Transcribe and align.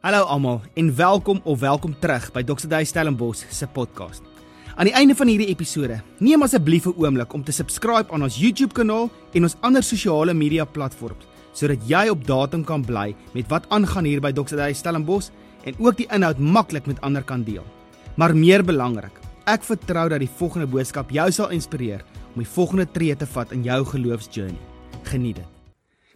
Hallo 0.00 0.22
almal 0.24 0.62
en 0.74 0.94
welkom 0.96 1.40
of 1.44 1.58
welkom 1.60 1.92
terug 2.00 2.30
by 2.32 2.40
Dr. 2.42 2.70
Dave 2.72 2.86
Stellenbosch 2.88 3.42
se 3.52 3.66
podcast. 3.68 4.22
Aan 4.80 4.88
die 4.88 4.94
einde 4.96 5.12
van 5.12 5.28
hierdie 5.28 5.50
episode, 5.52 5.98
neem 6.24 6.40
asseblief 6.42 6.86
'n 6.88 6.96
oomblik 6.96 7.34
om 7.36 7.44
te 7.44 7.52
subscribe 7.52 8.12
aan 8.12 8.22
ons 8.22 8.38
YouTube 8.40 8.72
kanaal 8.72 9.10
en 9.32 9.42
ons 9.42 9.56
ander 9.60 9.82
sosiale 9.82 10.34
media 10.34 10.64
platforms 10.64 11.28
sodat 11.52 11.84
jy 11.86 12.08
op 12.08 12.26
datum 12.26 12.64
kan 12.64 12.84
bly 12.84 13.14
met 13.34 13.48
wat 13.48 13.68
aangaan 13.68 14.04
hier 14.04 14.20
by 14.20 14.32
Dr. 14.32 14.56
Dave 14.56 14.74
Stellenbosch 14.74 15.28
en 15.64 15.74
ook 15.78 15.96
die 15.96 16.08
inhoud 16.10 16.38
maklik 16.38 16.86
met 16.86 17.00
ander 17.00 17.22
kan 17.22 17.44
deel. 17.44 17.64
Maar 18.16 18.36
meer 18.36 18.64
belangrik, 18.64 19.20
ek 19.44 19.62
vertrou 19.62 20.08
dat 20.08 20.20
die 20.20 20.36
volgende 20.38 20.66
boodskap 20.66 21.10
jou 21.10 21.30
sal 21.30 21.50
inspireer 21.50 22.00
om 22.34 22.40
die 22.42 22.52
volgende 22.56 22.86
tree 22.92 23.16
te 23.16 23.26
vat 23.26 23.52
in 23.52 23.62
jou 23.62 23.84
geloofsjourney. 23.84 24.60
Geniet 25.02 25.36
dit. 25.36 25.49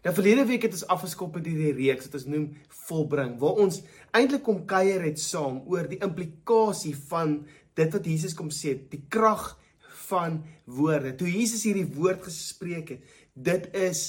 Nou 0.04 0.12
verlede 0.12 0.44
week 0.44 0.66
het 0.66 0.74
ons 0.76 0.86
afgeskop 0.92 1.38
met 1.38 1.46
hierdie 1.48 1.72
reeks 1.72 2.10
wat 2.10 2.16
ons 2.18 2.26
noem 2.28 2.48
volbring 2.84 3.38
waar 3.40 3.60
ons 3.64 3.78
eintlik 4.12 4.42
kom 4.44 4.58
kuier 4.68 5.00
het 5.00 5.20
saam 5.20 5.62
oor 5.64 5.86
die 5.88 6.00
implikasie 6.04 6.92
van 7.08 7.38
dit 7.78 7.94
wat 7.96 8.04
Jesus 8.04 8.34
kom 8.36 8.50
sê, 8.52 8.74
die 8.92 9.00
krag 9.08 9.54
van 10.04 10.42
woorde. 10.68 11.14
Toe 11.16 11.30
Jesus 11.30 11.64
hierdie 11.64 11.86
woord 11.96 12.20
gespreek 12.26 12.92
het, 12.92 13.14
dit 13.32 13.64
is 13.72 14.02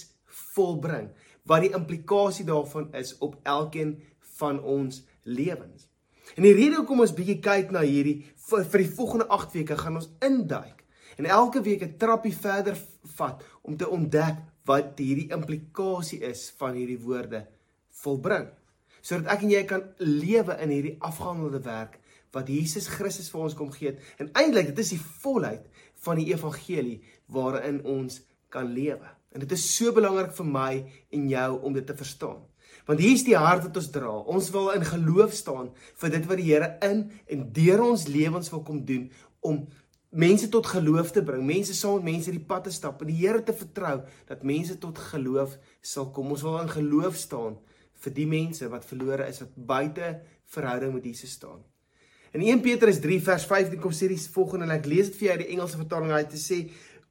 volbring. 0.51 1.07
Wat 1.47 1.63
die 1.63 1.71
implikasie 1.77 2.43
daarvan 2.45 2.89
is 2.99 3.13
op 3.23 3.37
elkeen 3.47 3.95
van 4.35 4.59
ons 4.59 4.99
lewens. 5.23 5.87
En 6.35 6.43
die 6.43 6.53
rede 6.57 6.81
hoekom 6.81 7.05
ons 7.05 7.15
bietjie 7.15 7.37
kyk 7.39 7.71
na 7.71 7.85
hierdie 7.87 8.17
vir, 8.49 8.65
vir 8.67 8.83
die 8.83 8.91
volgende 8.97 9.29
8 9.31 9.55
weke 9.55 9.79
gaan 9.79 10.01
ons 10.01 10.11
induik 10.25 10.83
en 11.15 11.29
elke 11.31 11.63
week 11.63 11.87
'n 11.87 11.95
trappie 11.97 12.35
verder 12.35 12.75
vat 13.15 13.43
om 13.63 13.77
te 13.77 13.87
ontdek 13.87 14.43
wat 14.65 14.99
hierdie 14.99 15.29
implikasie 15.33 16.21
is 16.25 16.47
van 16.59 16.77
hierdie 16.77 17.01
woorde 17.01 17.45
volbring. 18.01 18.47
Sodat 19.05 19.35
ek 19.35 19.45
en 19.45 19.53
jy 19.53 19.63
kan 19.69 19.83
lewe 20.01 20.57
in 20.63 20.73
hierdie 20.73 20.95
afgehandelde 21.05 21.61
werk 21.65 21.99
wat 22.35 22.49
Jesus 22.51 22.89
Christus 22.91 23.29
vir 23.31 23.45
ons 23.45 23.55
kom 23.55 23.69
gee 23.71 23.93
het. 23.93 24.01
En 24.19 24.31
eintlik 24.35 24.73
dit 24.73 24.81
is 24.83 24.95
die 24.97 25.03
volheid 25.21 25.69
van 26.03 26.19
die 26.19 26.31
evangelie 26.33 26.97
waarin 27.31 27.79
ons 27.87 28.19
kan 28.51 28.67
lewe. 28.73 29.07
En 29.35 29.43
dit 29.43 29.51
is 29.55 29.63
so 29.77 29.93
belangrik 29.95 30.33
vir 30.35 30.49
my 30.49 30.71
en 31.15 31.29
jou 31.31 31.49
om 31.67 31.75
dit 31.75 31.85
te 31.87 31.95
verstaan. 31.95 32.43
Want 32.85 33.01
hier 33.01 33.15
is 33.17 33.25
die 33.25 33.37
hart 33.37 33.65
wat 33.65 33.77
ons 33.79 33.89
dra. 33.93 34.11
Ons 34.29 34.51
wil 34.53 34.69
in 34.75 34.85
geloof 34.85 35.33
staan 35.33 35.71
vir 36.01 36.13
dit 36.13 36.27
wat 36.29 36.41
die 36.41 36.49
Here 36.51 36.69
in 36.85 37.07
en 37.31 37.47
deur 37.55 37.83
ons 37.87 38.07
lewens 38.11 38.51
wil 38.53 38.63
kom 38.67 38.83
doen 38.85 39.07
om 39.45 39.63
mense 40.15 40.47
tot 40.49 40.67
geloof 40.71 41.11
te 41.11 41.23
bring, 41.23 41.43
mense 41.45 41.75
saam 41.75 41.99
met 41.99 42.15
mense 42.15 42.31
die 42.31 42.43
pad 42.47 42.65
te 42.67 42.73
stap 42.73 43.01
en 43.03 43.11
die 43.11 43.19
Here 43.19 43.43
te 43.43 43.53
vertrou 43.53 43.99
dat 44.29 44.43
mense 44.47 44.77
tot 44.79 44.99
geloof 45.11 45.57
sal 45.81 46.09
kom. 46.15 46.31
Ons 46.31 46.45
wil 46.45 46.59
in 46.61 46.71
geloof 46.71 47.19
staan 47.19 47.59
vir 48.05 48.15
die 48.15 48.27
mense 48.29 48.67
wat 48.71 48.87
verlore 48.87 49.27
is, 49.27 49.41
wat 49.43 49.55
buite 49.55 50.11
verhouding 50.55 50.93
met 50.93 51.07
Jesus 51.09 51.35
staan. 51.35 51.63
In 52.35 52.43
1 52.43 52.61
Petrus 52.63 52.99
3 53.03 53.21
vers 53.23 53.45
15 53.47 53.79
kom 53.79 53.93
sê 53.95 54.09
die 54.11 54.19
volgende 54.19 54.67
en 54.67 54.75
ek 54.75 54.89
lees 54.91 55.11
dit 55.11 55.19
vir 55.19 55.27
jou 55.27 55.35
uit 55.35 55.43
die 55.45 55.53
Engelse 55.55 55.79
vertaling 55.79 56.11
uit 56.11 56.33
te 56.33 56.41
sê 56.41 56.65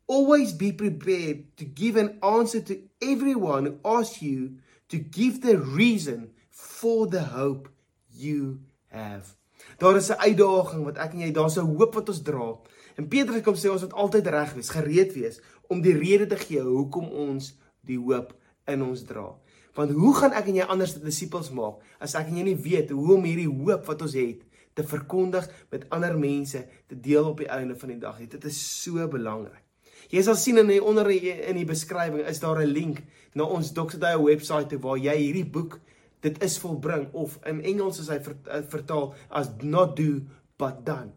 always 0.07 0.53
be 0.53 0.73
prepared 0.73 1.57
to 1.57 1.65
give 1.65 1.97
an 1.97 2.19
answer 2.21 2.61
to 2.61 2.77
everyone 3.01 3.67
who 3.67 3.99
asks 3.99 4.21
you 4.21 4.59
to 4.89 4.99
give 4.99 5.41
the 5.41 5.57
reason 5.57 6.31
for 6.51 7.07
the 7.07 7.23
hope 7.33 7.69
you 8.13 8.61
have. 8.89 9.35
Daar 9.79 9.97
is 9.97 10.11
'n 10.11 10.21
uitdaging 10.21 10.85
wat 10.85 10.99
ek 10.99 11.13
en 11.13 11.21
jy, 11.21 11.33
daar's 11.33 11.57
'n 11.57 11.77
hoop 11.77 11.95
wat 11.95 12.09
ons 12.09 12.23
dra. 12.23 12.59
En 12.99 13.09
Petrus 13.11 13.43
kom 13.43 13.57
sê 13.59 13.71
ons 13.73 13.83
moet 13.83 13.97
altyd 14.05 14.31
reg 14.31 14.55
wees, 14.55 14.71
gereed 14.71 15.15
wees 15.17 15.41
om 15.73 15.81
die 15.83 15.97
rede 15.97 16.29
te 16.31 16.39
gee 16.39 16.63
hoekom 16.63 17.09
ons 17.11 17.55
die 17.87 17.99
hoop 17.99 18.35
in 18.71 18.85
ons 18.85 19.03
dra. 19.09 19.33
Want 19.75 19.95
hoe 19.99 20.13
gaan 20.15 20.37
ek 20.39 20.51
en 20.51 20.61
jy 20.61 20.67
anders 20.71 20.95
disippels 21.03 21.51
maak 21.55 21.83
as 22.03 22.15
ek 22.19 22.31
en 22.31 22.39
jy 22.39 22.47
nie 22.51 22.61
weet 22.67 22.93
hoe 22.95 23.17
om 23.17 23.27
hierdie 23.27 23.51
hoop 23.51 23.89
wat 23.91 24.05
ons 24.07 24.15
het 24.19 24.45
te 24.75 24.85
verkondig 24.87 25.47
met 25.73 25.87
ander 25.95 26.15
mense 26.19 26.63
te 26.91 26.99
deel 26.99 27.31
op 27.31 27.43
die 27.43 27.51
einde 27.51 27.77
van 27.79 27.95
die 27.95 28.01
dag. 28.03 28.21
Dit 28.31 28.47
is 28.47 28.59
so 28.83 29.09
belangrik. 29.11 29.63
Jy 30.13 30.23
sal 30.23 30.37
sien 30.39 30.61
in 30.61 30.69
die 30.69 30.83
onder 30.83 31.09
in 31.11 31.57
die 31.57 31.67
beskrywing 31.67 32.27
is 32.29 32.41
daar 32.43 32.61
'n 32.63 32.71
link 32.71 33.03
na 33.35 33.45
ons 33.45 33.73
Dr. 33.73 33.99
Day 33.99 34.17
webwerf 34.19 34.81
waar 34.83 34.99
jy 34.99 35.17
hierdie 35.17 35.51
boek 35.51 35.81
dit 36.21 36.43
is 36.43 36.59
volbring 36.59 37.09
of 37.13 37.39
in 37.45 37.61
Engels 37.63 38.01
is 38.01 38.09
hy 38.09 38.19
vertaal 38.69 39.15
as 39.31 39.51
not 39.63 39.97
do 39.97 40.21
but 40.57 40.85
done. 40.85 41.13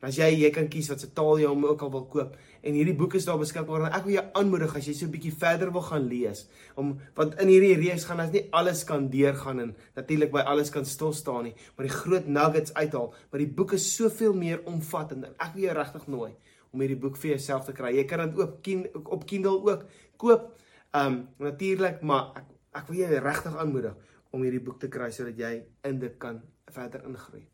As 0.00 0.16
jy 0.16 0.30
jy 0.32 0.48
kan 0.54 0.68
kies 0.72 0.88
wat 0.88 1.02
se 1.02 1.10
taal 1.12 1.36
jy 1.42 1.48
hom 1.50 1.64
ook 1.66 1.82
al 1.84 1.90
wil 1.92 2.06
koop. 2.08 2.36
En 2.64 2.76
hierdie 2.76 2.94
boek 2.96 3.18
is 3.18 3.26
daar 3.28 3.40
beskikbaar 3.40 3.84
en 3.84 3.96
ek 3.98 4.06
wil 4.06 4.14
jou 4.14 4.22
aanmoedig 4.40 4.76
as 4.76 4.86
jy 4.88 4.94
so 4.96 5.06
'n 5.06 5.12
bietjie 5.12 5.32
verder 5.32 5.72
wil 5.72 5.84
gaan 5.84 6.08
lees 6.08 6.46
om 6.76 6.98
want 7.16 7.34
in 7.40 7.48
hierdie 7.48 7.76
reeks 7.76 8.04
gaan 8.08 8.20
ons 8.20 8.32
nie 8.32 8.48
alles 8.52 8.84
kan 8.84 9.10
deurgaan 9.10 9.60
en 9.60 9.74
natuurlik 9.96 10.32
by 10.32 10.40
alles 10.40 10.70
kan 10.70 10.84
stil 10.84 11.12
staan 11.12 11.44
nie 11.44 11.54
maar 11.76 11.86
die 11.86 11.96
groot 11.96 12.26
nuggets 12.26 12.74
uithaal. 12.74 13.14
Maar 13.30 13.40
die 13.40 13.54
boek 13.54 13.72
is 13.72 13.96
soveel 13.96 14.32
meer 14.32 14.64
omvattend 14.64 15.24
en 15.24 15.34
ek 15.38 15.54
wil 15.54 15.64
jou 15.64 15.74
regtig 15.74 16.06
nooi 16.06 16.32
om 16.72 16.80
hierdie 16.80 17.00
boek 17.00 17.16
vir 17.16 17.30
jouself 17.30 17.64
te 17.66 17.72
kry. 17.72 17.96
Jy 17.96 18.04
kan 18.04 18.30
dit 18.30 18.38
ook 18.38 19.12
op 19.12 19.26
Kindle 19.26 19.60
ook 19.60 19.84
koop. 20.16 20.56
Um 20.94 21.28
natuurlik 21.38 22.02
maar 22.02 22.32
ek 22.36 22.44
ek 22.72 22.88
wil 22.88 22.96
jou 23.02 23.20
regtig 23.20 23.56
aanmoedig 23.56 23.96
om 24.30 24.42
hierdie 24.42 24.62
boek 24.62 24.80
te 24.80 24.88
kry 24.88 25.10
sodat 25.10 25.38
jy 25.38 25.64
in 25.84 25.98
dit 25.98 26.18
kan 26.22 26.40
verder 26.70 27.02
ingroei 27.04 27.48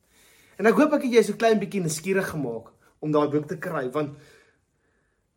En 0.56 0.66
ek 0.66 0.78
hoop 0.80 0.94
ek 0.96 1.04
het 1.06 1.18
jy 1.18 1.22
so 1.26 1.36
klein 1.40 1.60
bietjie 1.60 1.82
nuuskierig 1.84 2.30
gemaak 2.32 2.72
om 3.04 3.12
daai 3.12 3.28
boek 3.32 3.48
te 3.50 3.58
kry 3.60 3.88
want 3.92 4.16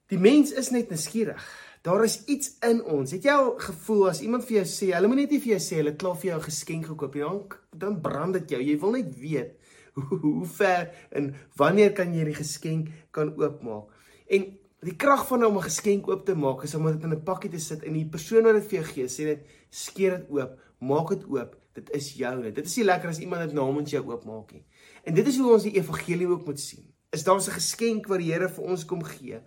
die 0.10 0.18
mens 0.18 0.52
is 0.58 0.72
net 0.74 0.90
nuuskierig. 0.90 1.42
Daar 1.86 2.04
is 2.04 2.18
iets 2.28 2.56
in 2.66 2.82
ons. 2.84 3.12
Het 3.16 3.28
jy 3.30 3.34
al 3.36 3.52
gevoel 3.62 4.08
as 4.10 4.22
iemand 4.26 4.44
vir 4.48 4.60
jou 4.60 4.66
sê, 4.68 4.90
hulle 4.96 5.08
moet 5.12 5.22
net 5.22 5.36
nie 5.36 5.42
vir 5.44 5.54
jou 5.54 5.60
sê 5.64 5.78
hulle 5.80 5.94
het 5.94 6.00
klaar 6.02 6.18
vir 6.20 6.32
jou 6.32 6.40
'n 6.40 6.48
geskenk 6.48 6.86
gekoop 6.92 7.16
nie, 7.16 7.22
dan 7.24 7.44
dan 7.80 8.02
brand 8.02 8.34
dit 8.34 8.50
jou. 8.52 8.62
Jy 8.62 8.80
wil 8.80 8.92
net 8.92 9.20
weet 9.20 9.52
hoe, 9.96 10.20
hoe 10.20 10.46
ver 10.46 10.92
en 11.12 11.36
wanneer 11.56 11.94
kan 11.94 12.14
jy 12.14 12.26
die 12.26 12.36
geskenk 12.36 12.90
kan 13.12 13.36
oopmaak? 13.38 13.88
En 14.28 14.58
die 14.82 14.96
krag 14.96 15.28
van 15.28 15.46
om 15.46 15.58
'n 15.58 15.68
geskenk 15.70 16.08
oop 16.08 16.26
te 16.26 16.36
maak 16.36 16.64
is 16.64 16.76
om 16.76 16.86
dit 16.86 17.04
in 17.04 17.14
'n 17.14 17.24
pakkie 17.24 17.52
te 17.52 17.60
sit 17.60 17.84
en 17.84 17.94
die 17.94 18.06
persoon 18.06 18.44
wat 18.44 18.54
dit 18.54 18.68
vir 18.70 18.80
jou 18.80 18.88
gee, 18.94 19.08
sê 19.08 19.24
dit 19.24 19.42
skeer 19.70 20.18
dit 20.18 20.30
oop, 20.30 20.60
maak 20.80 21.10
dit 21.10 21.24
oop. 21.28 21.59
Dit 21.74 21.90
is 21.96 22.14
joune. 22.14 22.52
Dit 22.52 22.66
is 22.66 22.76
nie 22.76 22.86
lekker 22.86 23.10
as 23.10 23.20
iemand 23.20 23.42
dit 23.42 23.54
namens 23.54 23.92
jou 23.92 24.04
oopmaak 24.10 24.52
nie. 24.52 24.66
En 25.04 25.14
dit 25.14 25.28
is 25.28 25.38
hoe 25.38 25.54
ons 25.54 25.64
die 25.64 25.76
evangelie 25.78 26.28
ook 26.28 26.46
moet 26.46 26.60
sien. 26.60 26.86
Is 27.12 27.24
daar 27.24 27.38
'n 27.40 27.52
geskenk 27.52 28.08
wat 28.08 28.20
die 28.20 28.32
Here 28.32 28.50
vir 28.50 28.64
ons 28.64 28.86
kom 28.86 29.04
gee? 29.04 29.42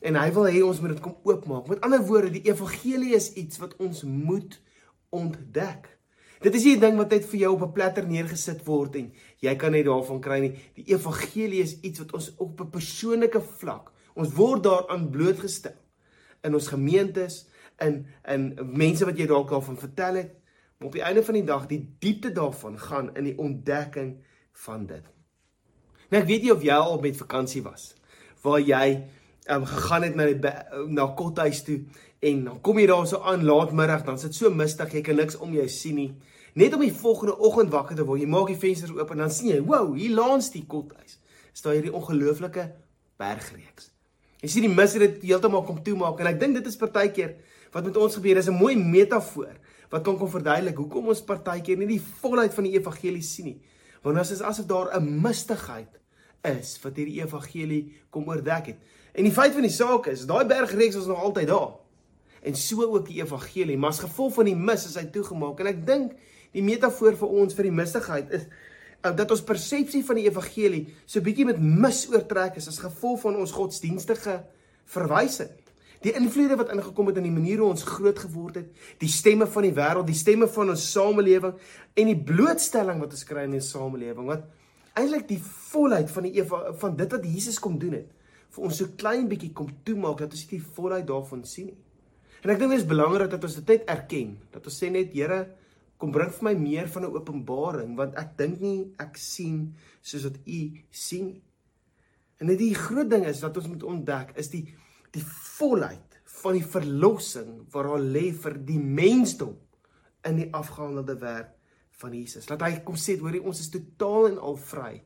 En 0.00 0.16
hy 0.16 0.32
wil 0.32 0.46
hê 0.46 0.62
ons 0.62 0.80
moet 0.80 0.90
dit 0.90 1.00
kom 1.00 1.16
oopmaak. 1.22 1.68
Met 1.68 1.80
ander 1.80 2.02
woorde, 2.06 2.30
die 2.30 2.50
evangelie 2.50 3.14
is 3.14 3.32
iets 3.32 3.58
wat 3.58 3.76
ons 3.76 4.02
moet 4.02 4.60
ontdek. 5.10 5.98
Dit 6.44 6.54
is 6.54 6.64
nie 6.64 6.76
'n 6.76 6.80
ding 6.80 6.96
wat 6.96 7.10
net 7.10 7.24
vir 7.24 7.38
jou 7.40 7.52
op 7.54 7.62
'n 7.62 7.72
platter 7.72 8.06
neergesit 8.06 8.64
word 8.64 8.96
en 8.96 9.12
jy 9.40 9.56
kan 9.56 9.72
net 9.72 9.84
daarvan 9.84 10.20
kry 10.20 10.40
nie. 10.40 10.54
Die 10.74 10.92
evangelie 10.92 11.62
is 11.62 11.80
iets 11.80 11.98
wat 11.98 12.12
ons 12.12 12.36
op 12.36 12.60
'n 12.60 12.70
persoonlike 12.70 13.40
vlak, 13.40 13.92
ons 14.14 14.32
word 14.32 14.62
daaraan 14.62 15.10
blootgestel 15.10 15.72
in 16.42 16.54
ons 16.54 16.68
gemeentes, 16.68 17.46
in 17.80 18.06
in 18.28 18.58
mense 18.62 19.04
wat 19.04 19.18
jy 19.18 19.26
dalk 19.26 19.50
al 19.50 19.62
van 19.62 19.76
vertel 19.76 20.14
het. 20.14 20.43
Maar 20.78 20.86
op 20.86 20.92
die 20.92 21.02
einde 21.02 21.24
van 21.24 21.34
die 21.34 21.44
dag, 21.44 21.66
die 21.66 21.82
diepte 21.98 22.32
daarvan 22.32 22.78
gaan 22.78 23.14
in 23.14 23.24
die 23.24 23.38
ontdekking 23.38 24.16
van 24.52 24.86
dit. 24.86 25.04
Nou 26.10 26.22
ek 26.22 26.28
weet 26.28 26.42
nie 26.46 26.52
of 26.52 26.62
jy 26.62 26.74
al 26.74 27.00
met 27.02 27.18
vakansie 27.18 27.62
was 27.64 27.94
waar 28.44 28.60
jy 28.60 29.06
um, 29.48 29.64
gegaan 29.64 30.04
het 30.04 30.16
na 30.18 30.26
die 30.28 30.52
na 30.92 31.06
kothuis 31.16 31.62
toe 31.64 31.78
en 32.24 32.42
dan 32.44 32.58
kom 32.64 32.78
jy 32.78 32.84
daar 32.90 33.06
so 33.08 33.22
aan 33.24 33.44
laatmiddag 33.44 34.04
dan 34.04 34.20
sit 34.20 34.36
so 34.36 34.50
mistig 34.52 34.92
jy 34.92 35.00
kan 35.04 35.16
niks 35.16 35.38
om 35.40 35.54
jou 35.56 35.64
sien 35.68 35.96
nie. 35.96 36.10
Net 36.54 36.76
om 36.76 36.84
die 36.84 36.92
volgende 36.94 37.34
oggend 37.42 37.72
wakker 37.72 37.98
te 37.98 38.04
word, 38.06 38.20
jy 38.22 38.28
maak 38.30 38.52
die 38.52 38.58
vensters 38.60 38.92
oop 38.94 39.10
en 39.10 39.24
dan 39.24 39.32
sien 39.32 39.50
jy, 39.50 39.60
"Wow, 39.64 39.96
hier 39.96 40.14
langs 40.14 40.50
die 40.50 40.64
kothuis 40.66 41.18
staan 41.52 41.72
hierdie 41.72 41.92
ongelooflike 41.92 42.70
bergreeks." 43.18 43.90
Jy 44.40 44.48
sien 44.48 44.62
die 44.62 44.74
mis 44.74 44.92
het 44.92 45.00
dit 45.00 45.22
heeltemal 45.22 45.64
kom 45.64 45.82
toemaak 45.82 46.20
en 46.20 46.26
ek 46.26 46.40
dink 46.40 46.54
dit 46.54 46.66
is 46.66 46.76
partykeer 46.76 47.34
wat 47.72 47.84
met 47.84 47.96
ons 47.96 48.14
gebeur. 48.14 48.34
Dis 48.34 48.48
'n 48.48 48.60
mooi 48.60 48.76
metafoor 48.76 49.56
wat 49.94 50.02
kan 50.02 50.16
kom 50.18 50.30
verduidelik 50.30 50.80
hoekom 50.80 51.12
ons 51.12 51.22
partykeer 51.22 51.78
nie 51.78 51.92
die 51.92 52.02
volheid 52.02 52.54
van 52.56 52.66
die 52.66 52.74
evangelie 52.74 53.22
sien 53.22 53.52
nie. 53.52 53.58
Want 54.02 54.18
as 54.18 54.32
is 54.34 54.42
asof 54.42 54.66
daar 54.66 54.90
'n 54.98 55.20
mistigheid 55.22 56.00
is 56.42 56.78
wat 56.82 56.96
hierdie 56.96 57.22
evangelie 57.22 57.94
kom 58.10 58.28
oordek 58.28 58.66
het. 58.66 58.78
En 59.14 59.24
die 59.24 59.32
feit 59.32 59.52
van 59.52 59.62
die 59.62 59.70
saak 59.70 60.06
is, 60.06 60.26
daai 60.26 60.44
bergreeks 60.44 60.96
is 60.96 61.06
nog 61.06 61.22
altyd 61.22 61.48
daar. 61.48 61.78
En 62.42 62.54
so 62.54 62.82
ook 62.82 63.06
die 63.06 63.22
evangelie, 63.22 63.78
maar 63.78 63.90
as 63.90 64.00
gevolg 64.00 64.34
van 64.34 64.44
die 64.44 64.56
mis 64.56 64.86
is 64.86 64.96
hy 64.96 65.04
toegemaak. 65.04 65.60
En 65.60 65.66
ek 65.66 65.86
dink 65.86 66.12
die 66.52 66.62
metafoor 66.62 67.16
vir 67.16 67.28
ons 67.28 67.54
vir 67.54 67.62
die 67.62 67.72
mistigheid 67.72 68.30
is 68.30 68.42
uh, 69.04 69.16
dat 69.16 69.30
ons 69.30 69.42
persepsie 69.42 70.04
van 70.04 70.16
die 70.16 70.26
evangelie 70.28 70.94
so 71.06 71.20
bietjie 71.20 71.44
met 71.44 71.60
mis 71.60 72.06
oortrek 72.10 72.56
is 72.56 72.68
as 72.68 72.78
gevolg 72.78 73.20
van 73.20 73.36
ons 73.36 73.52
godsdienstige 73.52 74.44
verwysing 74.84 75.63
die 76.04 76.12
invloede 76.18 76.58
wat 76.60 76.72
ingekom 76.74 77.08
het 77.08 77.20
in 77.20 77.28
die 77.28 77.34
manier 77.34 77.62
hoe 77.62 77.70
ons 77.72 77.86
groot 77.88 78.18
geword 78.26 78.60
het, 78.60 78.82
die 79.00 79.08
stemme 79.08 79.46
van 79.50 79.64
die 79.66 79.72
wêreld, 79.76 80.08
die 80.08 80.18
stemme 80.18 80.48
van 80.52 80.74
ons 80.74 80.84
samelewing 80.92 81.54
en 81.96 82.10
die 82.10 82.18
blootstelling 82.28 83.00
wat 83.00 83.16
ons 83.16 83.24
kry 83.28 83.46
in 83.48 83.56
die 83.56 83.64
samelewing 83.64 84.28
wat 84.28 84.44
eintlik 84.94 85.26
die 85.30 85.40
volheid 85.40 86.10
van 86.12 86.28
die 86.28 86.36
Eva, 86.38 86.60
van 86.78 86.98
dit 86.98 87.16
wat 87.16 87.24
Jesus 87.26 87.58
kom 87.62 87.78
doen 87.80 87.98
het 87.98 88.12
vir 88.54 88.68
ons 88.68 88.78
so 88.78 88.94
klein 89.00 89.26
bietjie 89.30 89.50
kom 89.56 89.72
toemaak 89.86 90.20
dat 90.22 90.36
ons 90.36 90.46
die 90.50 90.60
volheid 90.76 91.06
daarvan 91.08 91.42
sien 91.48 91.72
nie. 91.72 91.80
En 92.44 92.52
ek 92.52 92.60
dink 92.60 92.74
dit 92.74 92.82
is 92.82 92.86
belangrik 92.86 93.32
dat 93.32 93.44
ons 93.48 93.56
dit 93.58 93.70
net 93.72 93.88
erken, 93.90 94.36
dat 94.54 94.66
ons 94.68 94.76
sê 94.78 94.90
net 94.92 95.14
Here, 95.16 95.40
kom 95.98 96.12
bring 96.14 96.30
vir 96.36 96.46
my 96.50 96.52
meer 96.58 96.88
van 96.92 97.06
'n 97.06 97.16
openbaring 97.16 97.96
want 97.96 98.14
ek 98.20 98.36
dink 98.36 98.60
nie 98.60 98.92
ek 98.98 99.16
sien 99.16 99.74
soos 100.02 100.24
wat 100.28 100.38
u 100.46 100.60
sien 100.90 101.26
nie. 101.26 101.42
En 102.40 102.46
dit 102.46 102.58
die 102.58 102.74
groot 102.74 103.08
ding 103.08 103.24
is 103.24 103.40
wat 103.42 103.56
ons 103.56 103.68
moet 103.68 103.82
ontdek 103.82 104.34
is 104.36 104.50
die 104.50 104.74
die 105.14 105.24
volheid 105.24 106.18
van 106.42 106.58
die 106.58 106.66
verlossing 106.66 107.50
wat 107.72 107.88
daar 107.88 108.02
lê 108.02 108.28
vir 108.36 108.58
die 108.68 108.78
mensdom 108.78 109.56
in 110.28 110.40
die 110.40 110.50
afgehandelde 110.52 111.16
werk 111.20 111.52
van 112.00 112.14
Jesus. 112.16 112.48
Laat 112.50 112.64
hy 112.66 112.72
kom 112.86 112.98
sê 112.98 113.16
hoorie 113.20 113.42
ons 113.42 113.60
is 113.62 113.70
totaal 113.72 114.32
en 114.32 114.38
al 114.50 114.56
vry 114.60 115.02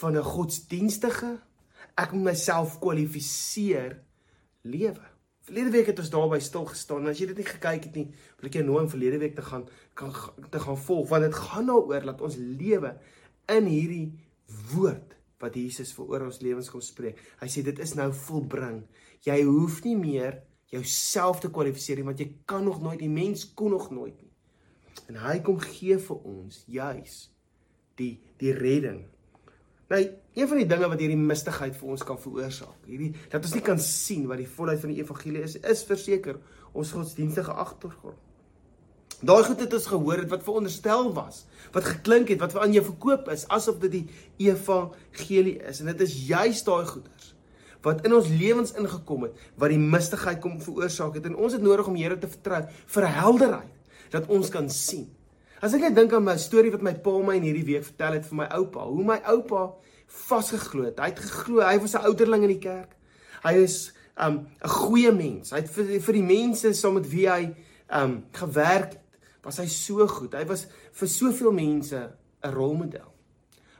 van 0.00 0.16
'n 0.16 0.22
godsdienstige 0.22 1.38
ek 1.96 2.12
moet 2.12 2.30
myself 2.30 2.78
kwalifiseer 2.78 3.98
lewe. 4.62 5.06
Verlede 5.48 5.70
week 5.70 5.86
het 5.86 5.98
ons 5.98 6.10
daarby 6.12 6.38
stil 6.44 6.66
gestaan 6.68 7.08
as 7.08 7.18
jy 7.18 7.26
dit 7.26 7.40
nie 7.40 7.48
gekyk 7.48 7.84
het 7.84 7.94
nie, 7.96 8.08
wil 8.38 8.48
ek 8.50 8.58
jou 8.58 8.64
nooi 8.64 8.82
om 8.82 8.90
verlede 8.92 9.18
week 9.18 9.34
te 9.34 9.42
gaan 9.42 9.66
kan 9.94 10.12
te 10.50 10.60
gaan 10.60 10.76
volg 10.76 11.08
want 11.08 11.22
dit 11.22 11.34
gaan 11.34 11.66
daaroor 11.66 12.04
dat 12.04 12.20
ons 12.20 12.36
lewe 12.36 12.92
in 13.48 13.64
hierdie 13.64 14.12
woord 14.74 15.16
wat 15.40 15.54
Jesus 15.54 15.92
vir 15.94 16.10
oor 16.10 16.26
ons 16.26 16.40
lewens 16.42 16.70
kom 16.70 16.82
spreek. 16.82 17.18
Hy 17.40 17.48
sê 17.48 17.62
dit 17.62 17.78
is 17.78 17.94
nou 17.94 18.10
volbring. 18.12 18.82
Jy 19.26 19.42
hoef 19.42 19.82
nie 19.84 19.96
meer 19.96 20.42
jouself 20.72 21.40
te 21.40 21.50
kwalifiseer 21.50 22.04
want 22.04 22.20
jy 22.20 22.30
kan 22.46 22.64
nog 22.64 22.82
nooit 22.82 23.00
die 23.00 23.12
mens 23.12 23.46
kon 23.54 23.74
nog 23.74 23.90
nooit 23.90 24.16
nie. 24.20 24.32
En 25.08 25.20
hy 25.24 25.38
kom 25.44 25.60
gee 25.62 25.98
vir 25.98 26.26
ons 26.28 26.64
juis 26.66 27.20
die 27.98 28.18
die 28.38 28.52
redding 28.54 29.06
Nou, 29.88 30.10
een 30.34 30.48
van 30.48 30.58
die 30.60 30.66
dinge 30.68 30.88
wat 30.92 31.00
hierdie 31.00 31.16
mistigheid 31.16 31.76
vir 31.78 31.92
ons 31.94 32.02
kan 32.04 32.18
veroorsaak, 32.20 32.82
hierdie 32.84 33.14
dat 33.32 33.40
ons 33.40 33.54
nie 33.56 33.64
kan 33.64 33.78
sien 33.80 34.26
wat 34.28 34.42
die 34.42 34.50
volheid 34.58 34.82
van 34.82 34.90
die 34.92 35.00
evangelie 35.00 35.44
is, 35.46 35.54
is 35.64 35.84
verseker 35.88 36.36
ons 36.76 36.92
godsdienstige 36.92 37.54
agtergrond. 37.56 38.18
Daai 39.24 39.40
goed 39.46 39.64
het 39.64 39.72
ons 39.74 39.88
gehoor 39.88 40.20
het 40.20 40.28
wat 40.30 40.44
veronderstel 40.44 41.08
was, 41.16 41.40
wat 41.72 41.88
geklink 41.88 42.28
het, 42.28 42.42
wat 42.44 42.58
aan 42.60 42.76
jou 42.76 42.84
verkoop 42.90 43.32
is 43.32 43.46
asof 43.56 43.80
dit 43.86 43.96
die 43.96 44.04
evangelie 44.50 45.56
is 45.72 45.80
en 45.80 45.88
dit 45.90 46.04
is 46.04 46.14
juis 46.28 46.60
daai 46.68 46.84
goeders 46.92 47.32
wat 47.82 48.04
in 48.06 48.14
ons 48.14 48.28
lewens 48.28 48.72
ingekom 48.72 49.22
het 49.22 49.34
wat 49.56 49.70
die 49.70 49.78
mistigheid 49.78 50.40
kom 50.40 50.60
veroorsaak 50.60 51.14
het 51.14 51.26
en 51.26 51.36
ons 51.36 51.52
het 51.52 51.62
nodig 51.62 51.86
om 51.86 51.96
Here 51.96 52.18
te 52.18 52.28
vertrou 52.28 52.64
vir 52.86 53.06
helderheid 53.06 53.74
dat 54.10 54.28
ons 54.28 54.48
kan 54.48 54.70
sien 54.70 55.08
As 55.58 55.74
ek 55.74 55.88
net 55.88 55.96
dink 55.96 56.12
aan 56.14 56.22
my 56.22 56.36
storie 56.38 56.70
wat 56.70 56.84
my 56.86 56.92
pa 57.02 57.12
my 57.18 57.34
in 57.34 57.48
hierdie 57.48 57.66
week 57.66 57.86
vertel 57.88 58.14
het 58.14 58.26
vir 58.28 58.36
my 58.44 58.46
oupa, 58.60 58.84
hoe 58.86 59.06
my 59.06 59.16
oupa 59.32 59.64
vasgeglo 60.06 60.84
het. 60.86 61.00
Hy 61.02 61.10
het 61.10 61.22
geglo 61.22 61.64
hy 61.66 61.78
was 61.82 61.94
'n 61.94 62.06
ouderling 62.06 62.44
in 62.46 62.54
die 62.54 62.62
kerk. 62.62 62.94
Hy 63.42 63.54
is 63.66 63.92
um 64.16 64.46
'n 64.62 64.68
goeie 64.68 65.12
mens. 65.12 65.50
Hy 65.50 65.58
het 65.58 65.70
vir, 65.70 66.00
vir 66.00 66.14
die 66.14 66.22
mense 66.22 66.72
saam 66.74 66.94
met 66.94 67.10
wie 67.10 67.26
hy 67.28 67.54
um 67.90 68.24
gewerk 68.32 68.92
het, 68.92 69.02
was 69.42 69.58
hy 69.58 69.66
so 69.66 70.06
goed. 70.06 70.34
Hy 70.34 70.44
was 70.46 70.66
vir 70.92 71.08
soveel 71.08 71.52
mense 71.52 72.12
'n 72.44 72.52
rolmodel. 72.54 73.12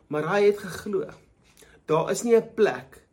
Maar 0.08 0.26
hy 0.34 0.42
het 0.46 0.58
geglo 0.58 1.06
daar 1.86 2.10
is 2.10 2.22
nie 2.22 2.34
'n 2.34 2.54
plek 2.54 3.06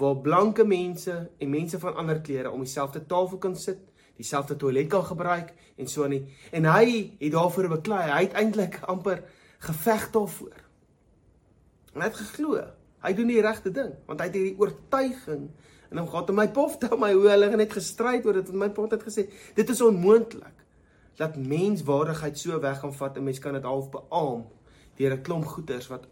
waar 0.00 0.16
blanke 0.24 0.64
mense 0.64 1.14
en 1.38 1.50
mense 1.50 1.78
van 1.78 1.96
ander 2.00 2.20
kleure 2.24 2.50
om 2.50 2.64
dieselfde 2.64 3.04
tafel 3.06 3.38
kan 3.38 3.56
sit 3.56 3.78
dieselfde 4.20 4.56
toilet 4.56 4.88
kan 4.88 5.04
gebruik 5.04 5.52
en 5.76 5.88
so 5.88 6.06
nie. 6.08 6.24
En 6.52 6.66
hy 6.68 7.16
het 7.18 7.32
daarvoor 7.32 7.70
beklei. 7.72 8.02
Hy 8.10 8.22
het 8.26 8.36
eintlik 8.36 8.80
amper 8.84 9.22
geveg 9.64 10.10
daarvoor. 10.12 10.58
En 11.94 12.04
hy 12.04 12.08
het 12.10 12.20
geglo. 12.20 12.60
Hy 13.00 13.12
doen 13.16 13.32
die 13.32 13.40
regte 13.40 13.72
ding 13.72 13.94
want 14.06 14.20
hy 14.20 14.28
het 14.28 14.36
hierdie 14.36 14.58
oortuiging 14.60 15.48
en 15.90 15.98
hom 15.98 16.08
gehad 16.10 16.30
om 16.30 16.38
my 16.38 16.46
pof 16.54 16.76
te 16.78 16.90
my 17.00 17.10
hoe 17.16 17.28
hulle 17.32 17.48
net 17.56 17.72
gestryd 17.74 18.26
oor 18.28 18.38
dit 18.38 18.50
en 18.52 18.60
my 18.60 18.68
pa 18.74 18.84
het 18.92 19.06
gesê 19.06 19.24
dit 19.56 19.72
is 19.74 19.80
onmoontlik 19.82 20.64
dat 21.18 21.38
menswaardigheid 21.40 22.38
so 22.38 22.60
weg 22.62 22.78
gaan 22.82 22.94
vat 22.94 23.16
en 23.18 23.26
mens 23.26 23.40
kan 23.42 23.56
dit 23.56 23.66
half 23.66 23.88
beamoen 23.90 24.44
deur 25.00 25.16
'n 25.16 25.22
klomp 25.26 25.48
goeters 25.54 25.88
wat 25.90 26.06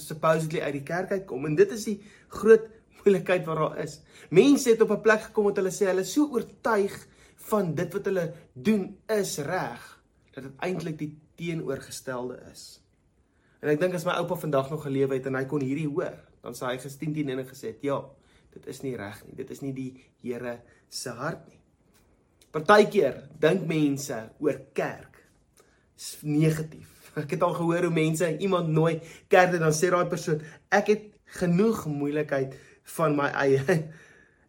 supposedly 0.00 0.60
uit 0.60 0.72
die 0.78 0.86
kerk 0.86 1.12
uitkom 1.12 1.46
en 1.46 1.54
dit 1.58 1.72
is 1.72 1.84
die 1.84 1.98
groot 2.28 2.68
moeilikheid 3.00 3.44
wat 3.46 3.60
daar 3.60 3.82
is. 3.84 4.00
Mense 4.30 4.70
het 4.70 4.80
op 4.80 4.90
'n 4.90 5.00
plek 5.00 5.22
gekom 5.28 5.44
wat 5.44 5.56
hulle 5.56 5.70
sê 5.70 5.86
hulle 5.86 6.00
is 6.00 6.12
so 6.12 6.28
oortuig 6.32 6.94
van 7.50 7.74
dit 7.74 7.92
wat 7.92 8.04
hulle 8.04 8.32
doen 8.52 8.96
is 9.06 9.38
reg 9.38 9.82
dat 10.32 10.44
dit 10.44 10.52
eintlik 10.58 10.98
die 10.98 11.18
teenoorgestelde 11.36 12.38
is. 12.52 12.80
En 13.60 13.68
ek 13.68 13.80
dink 13.80 13.94
as 13.94 14.04
my 14.04 14.12
oupa 14.12 14.34
vandag 14.34 14.70
nog 14.70 14.82
gelewe 14.82 15.14
het 15.14 15.26
en 15.26 15.34
hy 15.34 15.44
kon 15.44 15.60
hierdie 15.60 15.88
hoor, 15.88 16.16
dan 16.42 16.54
sou 16.54 16.68
hy 16.68 16.78
gestien 16.78 17.14
teen 17.14 17.28
en 17.28 17.46
gesê 17.46 17.72
het, 17.72 17.82
"Ja, 17.82 18.04
dit 18.52 18.66
is 18.66 18.82
nie 18.82 18.96
reg 18.96 19.24
nie. 19.26 19.34
Dit 19.36 19.50
is 19.50 19.60
nie 19.60 19.72
die 19.72 20.04
Here 20.22 20.60
se 20.88 21.10
hart 21.10 21.48
nie." 21.48 21.60
Partykeer 22.50 23.28
dink 23.40 23.66
mense 23.66 24.30
oor 24.38 24.60
kerk 24.72 25.24
negatief. 26.22 26.93
Ek 27.16 27.30
het 27.30 27.42
al 27.42 27.54
gehoor 27.54 27.82
hoe 27.86 27.94
mense 27.94 28.36
iemand 28.38 28.68
nooi 28.68 29.00
kerk 29.28 29.52
en 29.54 29.60
dan 29.60 29.72
sê 29.72 29.90
daai 29.90 30.06
persoon, 30.06 30.40
"Ek 30.68 30.86
het 30.86 31.02
genoeg 31.38 31.84
moeilikheid 31.86 32.54
van 32.96 33.16
my 33.16 33.30
eie. 33.44 33.62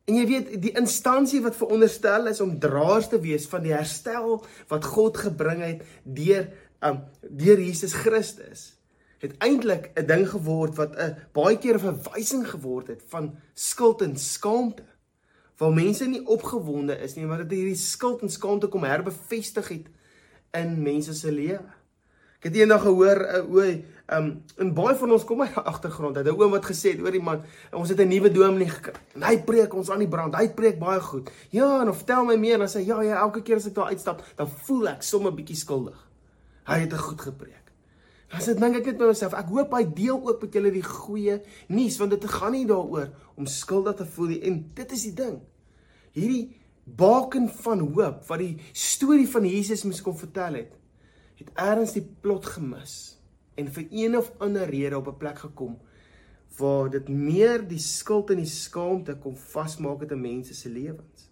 En 0.06 0.20
jy 0.20 0.26
weet, 0.30 0.50
die 0.62 0.76
instansie 0.78 1.40
wat 1.42 1.56
veronderstel 1.58 2.28
is 2.30 2.38
om 2.44 2.52
draers 2.62 3.08
te 3.10 3.18
wees 3.18 3.48
van 3.50 3.64
die 3.66 3.72
herstel 3.74 4.36
wat 4.70 4.86
God 4.86 5.18
gebring 5.18 5.64
het 5.66 5.80
deur 6.04 6.46
um 6.86 7.00
deur 7.26 7.58
Jesus 7.58 7.96
Christus, 7.98 8.76
het 9.24 9.34
eintlik 9.42 9.90
'n 9.98 10.06
ding 10.06 10.28
geword 10.30 10.78
wat 10.78 10.94
'n 10.94 11.18
baie 11.34 11.58
keer 11.58 11.82
'n 11.82 11.88
verwysing 11.90 12.46
geword 12.46 12.94
het 12.94 13.02
van 13.10 13.34
skuld 13.56 14.06
en 14.06 14.14
skaamte. 14.16 14.86
Waar 15.58 15.74
mense 15.74 16.06
nie 16.06 16.22
opgewonde 16.22 17.02
is 17.02 17.16
nie, 17.16 17.26
maar 17.26 17.42
dat 17.42 17.58
hierdie 17.58 17.76
skuld 17.76 18.22
en 18.22 18.30
skaamte 18.30 18.68
kom 18.68 18.84
herbevestig 18.84 19.68
het 19.68 19.88
in 20.54 20.82
mense 20.84 21.14
se 21.14 21.32
lewe. 21.32 21.66
Ek 22.46 22.52
het 22.54 22.60
eendag 22.62 22.84
gehoor 22.86 23.20
'n 23.26 23.38
uh, 23.38 23.54
ooi, 23.58 23.86
um 24.14 24.44
in 24.62 24.74
baie 24.74 24.96
van 24.96 25.12
ons 25.12 25.24
kom 25.26 25.42
uit 25.42 25.56
agtergrond. 25.56 26.18
'n 26.18 26.30
oom 26.30 26.52
wat 26.52 26.66
gesê 26.66 26.94
het 26.94 27.02
oor 27.02 27.12
die 27.12 27.22
man, 27.22 27.42
ons 27.74 27.90
het 27.90 28.00
'n 28.00 28.08
nuwe 28.08 28.32
dominee 28.32 28.70
gekry. 28.70 28.94
En 29.16 29.24
hy 29.24 29.42
preek 29.42 29.74
ons 29.74 29.90
aan 29.90 30.00
die 30.00 30.08
brand. 30.08 30.36
Hy 30.36 30.50
preek 30.50 30.78
baie 30.80 31.00
goed. 31.00 31.32
Ja, 31.50 31.82
en 31.82 31.90
of 31.90 31.98
vertel 31.98 32.26
my 32.26 32.36
meer 32.36 32.54
en 32.54 32.60
dan 32.60 32.70
sê 32.70 32.86
ja, 32.86 33.02
ja, 33.02 33.18
elke 33.18 33.42
keer 33.42 33.56
as 33.56 33.66
ek 33.66 33.74
daar 33.74 33.90
uitstap, 33.90 34.24
dan 34.36 34.48
voel 34.48 34.88
ek 34.88 35.02
sommer 35.02 35.34
bietjie 35.34 35.56
skuldig. 35.56 36.08
Hy 36.66 36.80
het 36.80 36.94
'n 36.94 36.98
goed 36.98 37.22
gepreek. 37.22 37.66
Dan 38.30 38.42
sê 38.42 38.52
ek 38.52 38.60
dink 38.60 38.76
ek 38.76 38.86
net 38.86 38.98
by 38.98 39.06
myself, 39.06 39.34
ek 39.34 39.50
hoop 39.50 39.74
hy 39.74 39.94
deel 39.94 40.28
ook 40.28 40.42
met 40.42 40.54
julle 40.54 40.72
die 40.72 40.84
goeie 40.84 41.42
nuus 41.68 41.98
want 41.98 42.12
dit 42.12 42.26
gaan 42.26 42.52
nie 42.52 42.66
daaroor 42.66 43.10
om 43.36 43.46
skuldig 43.46 43.96
te 43.96 44.06
voel 44.06 44.28
nie. 44.28 44.42
En 44.42 44.72
dit 44.74 44.92
is 44.92 45.02
die 45.02 45.14
ding. 45.14 45.42
Hierdie 46.12 46.56
baken 46.84 47.50
van 47.50 47.80
hoop 47.80 48.28
wat 48.28 48.40
die 48.40 48.62
storie 48.72 49.28
van 49.28 49.46
Jesus 49.46 49.84
mens 49.84 50.02
kom 50.02 50.18
vertel 50.18 50.54
het 50.54 50.85
het 51.36 51.52
eers 51.56 51.94
die 51.94 52.06
plot 52.22 52.46
gemis 52.46 53.18
en 53.56 53.72
vir 53.72 53.88
een 53.92 54.18
of 54.18 54.32
ander 54.40 54.70
rede 54.70 54.98
op 54.98 55.08
'n 55.08 55.18
plek 55.18 55.40
gekom 55.40 55.78
waar 56.58 56.90
dit 56.90 57.08
meer 57.10 57.68
die 57.68 57.80
skuld 57.80 58.30
en 58.30 58.38
die 58.38 58.46
skaamte 58.46 59.16
kom 59.16 59.36
vasmaak 59.36 60.00
het 60.00 60.12
in 60.12 60.22
mense 60.22 60.54
se 60.54 60.70
lewens. 60.70 61.30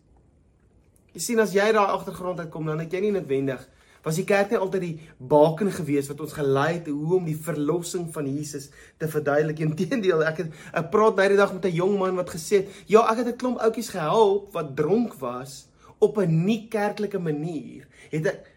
Jy 1.14 1.20
sien 1.20 1.40
as 1.40 1.54
jy 1.54 1.72
daai 1.72 1.92
agtergrond 1.92 2.40
uitkom 2.40 2.66
dan 2.66 2.80
het 2.80 2.92
jy 2.92 3.00
nie 3.00 3.12
noodwendig 3.12 3.70
was 4.04 4.20
die 4.20 4.26
kerk 4.28 4.52
nie 4.52 4.60
altyd 4.60 4.84
die 4.84 5.10
baken 5.18 5.72
gewees 5.72 6.10
wat 6.12 6.22
ons 6.26 6.36
gelei 6.36 6.74
het 6.76 6.90
hoe 6.92 7.18
om 7.18 7.28
die 7.28 7.38
verlossing 7.40 8.10
van 8.14 8.28
Jesus 8.28 8.70
te 9.00 9.08
verduidelik. 9.08 9.62
Inteendeel, 9.64 10.26
ek 10.28 10.44
het 10.44 10.58
ek 10.76 10.90
praat 10.92 11.16
baie 11.16 11.32
die 11.32 11.40
dag 11.40 11.54
met 11.56 11.66
'n 11.66 11.78
jong 11.78 11.98
man 12.00 12.16
wat 12.16 12.36
gesê 12.36 12.64
het, 12.64 12.68
"Ja, 12.88 13.08
ek 13.12 13.18
het 13.24 13.28
'n 13.28 13.38
klomp 13.38 13.60
ouetjies 13.60 13.90
gehelp 13.96 14.52
wat 14.52 14.76
dronk 14.76 15.14
was 15.20 15.68
op 16.00 16.18
'n 16.18 16.46
nie 16.46 16.68
kerklike 16.68 17.20
manier." 17.20 17.88
Het 18.12 18.26
ek 18.28 18.53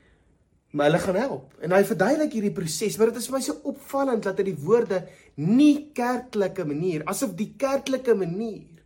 maar 0.77 0.91
hulle 0.91 1.01
gaan 1.01 1.17
help. 1.17 1.55
En 1.65 1.73
hy 1.73 1.83
verduidelik 1.89 2.35
hierdie 2.37 2.55
proses, 2.55 2.97
maar 2.99 3.11
dit 3.11 3.21
is 3.21 3.29
vir 3.31 3.37
my 3.39 3.43
so 3.45 3.61
opvallend 3.71 4.27
dat 4.27 4.41
hy 4.41 4.51
die 4.51 4.59
woorde 4.61 5.03
nie 5.41 5.89
kerklike 5.97 6.67
manier, 6.69 7.05
asof 7.09 7.33
die 7.39 7.55
kerklike 7.59 8.17
manier 8.19 8.77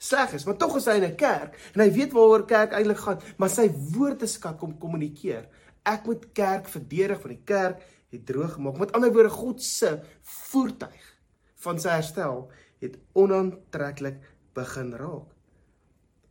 sleg 0.00 0.32
is, 0.38 0.46
maar 0.48 0.56
tog 0.56 0.78
is 0.78 0.86
hy 0.88 0.96
in 0.96 1.10
'n 1.10 1.16
kerk 1.16 1.56
en 1.74 1.82
hy 1.82 1.90
weet 1.92 2.14
waaroor 2.16 2.46
kerk 2.46 2.72
eintlik 2.72 3.02
gaan, 3.04 3.18
maar 3.36 3.50
sy 3.50 3.68
woordeskat 3.68 4.56
kom 4.58 4.78
kommunikeer. 4.78 5.48
Ek 5.84 6.06
moet 6.06 6.32
kerk 6.32 6.68
verdedig 6.68 7.20
van 7.20 7.30
die 7.30 7.44
kerk 7.44 7.82
het 8.10 8.26
droog 8.26 8.52
gemaak. 8.52 8.78
Met 8.78 8.92
ander 8.92 9.12
woorde, 9.12 9.30
God 9.30 9.62
se 9.62 10.00
voertuig 10.22 11.16
van 11.56 11.78
sy 11.78 11.88
herstel 11.88 12.50
het 12.80 12.96
onaantreklik 13.12 14.22
begin 14.54 14.94
raak. 14.94 15.28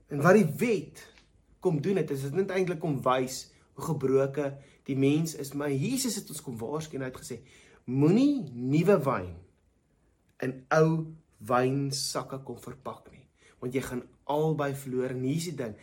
En 0.10 0.22
wat 0.22 0.34
die 0.34 0.50
wet 0.58 1.06
kom 1.60 1.82
doen 1.82 1.98
het, 1.98 2.12
is 2.12 2.22
dit 2.22 2.34
net 2.34 2.50
eintlik 2.50 2.84
om 2.84 3.02
wys 3.02 3.52
hoe 3.74 3.86
gebroke 3.86 4.58
die 4.90 4.98
mens 5.00 5.36
is. 5.40 5.54
Maar 5.54 5.72
Jesus 5.72 6.18
het 6.20 6.30
ons 6.34 6.42
kom 6.44 6.58
waarsku 6.60 6.98
en 6.98 7.06
hy 7.06 7.12
het 7.12 7.22
gesê: 7.22 7.40
Moenie 7.90 8.44
nuwe 8.54 8.98
wyn 9.06 9.32
in 10.46 10.60
ou 10.76 10.90
wynsakke 11.50 12.42
kom 12.48 12.60
verpak 12.62 13.08
nie, 13.14 13.26
want 13.62 13.76
jy 13.76 13.84
gaan 13.86 14.04
albei 14.30 14.74
verloor. 14.78 15.16
En 15.16 15.24
hier 15.26 15.40
is 15.40 15.50
die 15.52 15.58
ding. 15.64 15.74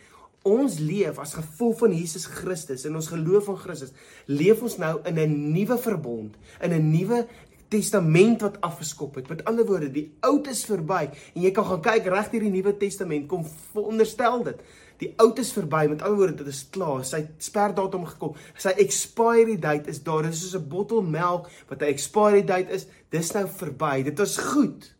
Ons 0.47 0.77
leef 0.79 1.17
as 1.19 1.35
gevolg 1.35 1.81
van 1.81 1.95
Jesus 1.97 2.27
Christus 2.31 2.85
en 2.87 2.95
ons 2.95 3.09
geloof 3.11 3.49
in 3.51 3.57
Christus, 3.59 3.91
leef 4.31 4.61
ons 4.63 4.77
nou 4.79 4.93
in 5.09 5.19
'n 5.19 5.51
nuwe 5.51 5.77
verbond, 5.77 6.37
in 6.61 6.71
'n 6.71 6.91
nuwe 6.91 7.25
testament 7.67 8.41
wat 8.41 8.61
afgeskop 8.61 9.15
het. 9.15 9.27
Met 9.27 9.43
ander 9.43 9.65
woorde, 9.65 9.91
die 9.91 10.07
ou 10.19 10.39
is 10.49 10.65
verby 10.65 11.09
en 11.33 11.41
jy 11.41 11.51
kan 11.51 11.65
gaan 11.65 11.81
kyk 11.81 12.05
reg 12.05 12.29
deur 12.31 12.45
die 12.47 12.53
Nuwe 12.53 12.77
Testament 12.77 13.27
kom 13.27 13.45
veronderstel 13.73 14.43
dit 14.43 14.61
Die 15.01 15.13
oud 15.21 15.39
is 15.39 15.51
verby. 15.53 15.85
Met 15.89 16.01
ander 16.01 16.17
woorde, 16.17 16.43
dit 16.43 16.47
is 16.47 16.65
klaar. 16.73 17.05
Sy 17.05 17.23
sperdatum 17.37 18.05
gekom. 18.05 18.35
Sy 18.57 18.73
expiry 18.81 19.57
date 19.61 19.89
is 19.89 20.01
daar. 20.03 20.25
Dit 20.25 20.33
is 20.33 20.41
soos 20.41 20.61
'n 20.61 20.69
bottel 20.69 21.01
melk 21.01 21.49
wat 21.69 21.81
'n 21.81 21.93
expiry 21.93 22.43
date 22.43 22.71
is. 22.71 22.87
Dis 23.09 23.31
nou 23.31 23.47
verby. 23.47 24.03
Dit 24.03 24.17
was 24.17 24.37
goed. 24.37 24.95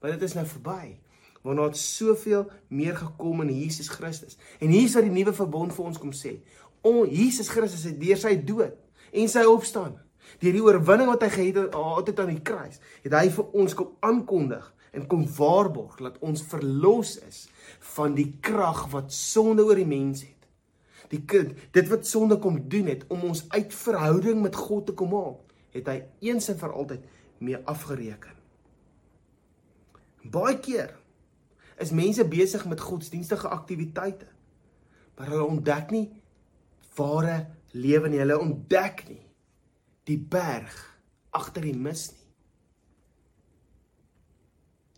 Maar 0.00 0.10
dit 0.10 0.22
is 0.22 0.34
nou 0.34 0.46
verby. 0.46 0.98
Waarna 1.42 1.62
het 1.62 1.76
soveel 1.76 2.50
meer 2.68 2.96
gekom 2.96 3.40
in 3.40 3.58
Jesus 3.58 3.88
Christus. 3.88 4.36
En 4.60 4.68
hier 4.68 4.84
is 4.84 4.94
wat 4.94 5.02
die 5.02 5.12
nuwe 5.12 5.32
verbond 5.32 5.74
vir 5.74 5.84
ons 5.84 5.98
kom 5.98 6.12
sê. 6.12 6.40
O, 6.82 7.06
Jesus 7.06 7.48
Christus 7.48 7.84
het 7.84 8.00
deur 8.00 8.16
sy 8.16 8.44
dood 8.44 8.76
en 9.12 9.28
sy 9.28 9.44
opstaan, 9.48 9.94
deur 10.42 10.52
die 10.52 10.62
oorwinning 10.62 11.08
wat 11.08 11.22
hy 11.22 11.28
gehad 11.28 11.54
het 11.54 11.74
altyd 11.74 12.20
aan 12.20 12.32
die 12.34 12.42
kruis, 12.42 12.80
het 13.02 13.12
hy 13.12 13.28
vir 13.30 13.46
ons 13.52 13.74
kom 13.74 13.94
aankondig 14.00 14.73
en 14.94 15.06
kom 15.10 15.24
waarborg 15.36 15.98
dat 15.98 16.20
ons 16.24 16.42
verlos 16.48 17.16
is 17.26 17.44
van 17.94 18.14
die 18.14 18.30
krag 18.40 18.86
wat 18.92 19.12
sonde 19.12 19.64
oor 19.66 19.78
die 19.78 19.88
mens 19.88 20.22
het. 20.22 20.30
Die 21.12 21.22
dit 21.74 21.88
wat 21.90 22.06
sonde 22.06 22.38
kom 22.42 22.60
doen 22.68 22.88
het 22.90 23.04
om 23.12 23.26
ons 23.28 23.44
uit 23.48 23.74
verhouding 23.74 24.42
met 24.42 24.56
God 24.56 24.86
te 24.86 24.94
kom 24.96 25.12
haal, 25.14 25.36
het 25.74 25.90
hy 25.90 25.98
eens 26.30 26.48
en 26.52 26.58
vir 26.58 26.72
altyd 26.72 27.08
mee 27.44 27.58
afgereken. 27.70 28.32
Baie 30.24 30.56
keer 30.62 30.94
is 31.82 31.92
mense 31.92 32.24
besig 32.28 32.64
met 32.70 32.80
godsdienstige 32.80 33.50
aktiwiteite, 33.52 34.26
maar 35.18 35.30
hulle 35.30 35.50
ontdek 35.56 35.90
nie 35.94 36.06
ware 36.96 37.44
lewe 37.74 38.08
nie. 38.08 38.22
Hulle 38.22 38.38
ontdek 38.38 39.04
nie 39.10 39.22
die 40.08 40.18
berg 40.18 40.74
agter 41.34 41.66
die 41.66 41.76
mis 41.76 42.08
nie. 42.12 42.23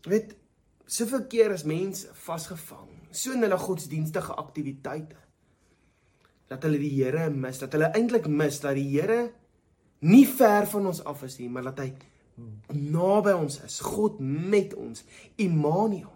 Weet, 0.07 0.35
soveel 0.85 1.25
keer 1.27 1.51
is 1.51 1.65
mense 1.67 2.07
vasgevang 2.25 2.93
so 3.11 3.33
in 3.33 3.43
hulle 3.43 3.57
godsdienstige 3.59 4.35
aktiwiteite 4.39 5.17
dat 6.47 6.63
hulle 6.63 6.79
die 6.79 6.93
Here 6.95 7.27
mis, 7.29 7.59
dat 7.59 7.73
hulle 7.75 7.89
eintlik 7.95 8.27
mis 8.31 8.61
dat 8.63 8.77
die 8.77 8.87
Here 8.87 9.31
nie 10.07 10.25
ver 10.29 10.67
van 10.71 10.87
ons 10.93 11.01
af 11.03 11.25
is 11.27 11.39
nie, 11.41 11.49
maar 11.51 11.67
dat 11.71 11.81
hy 11.83 11.89
naby 12.71 13.33
ons 13.35 13.57
is, 13.65 13.79
God 13.83 14.21
met 14.21 14.75
ons, 14.77 15.03
Immanuel. 15.41 16.13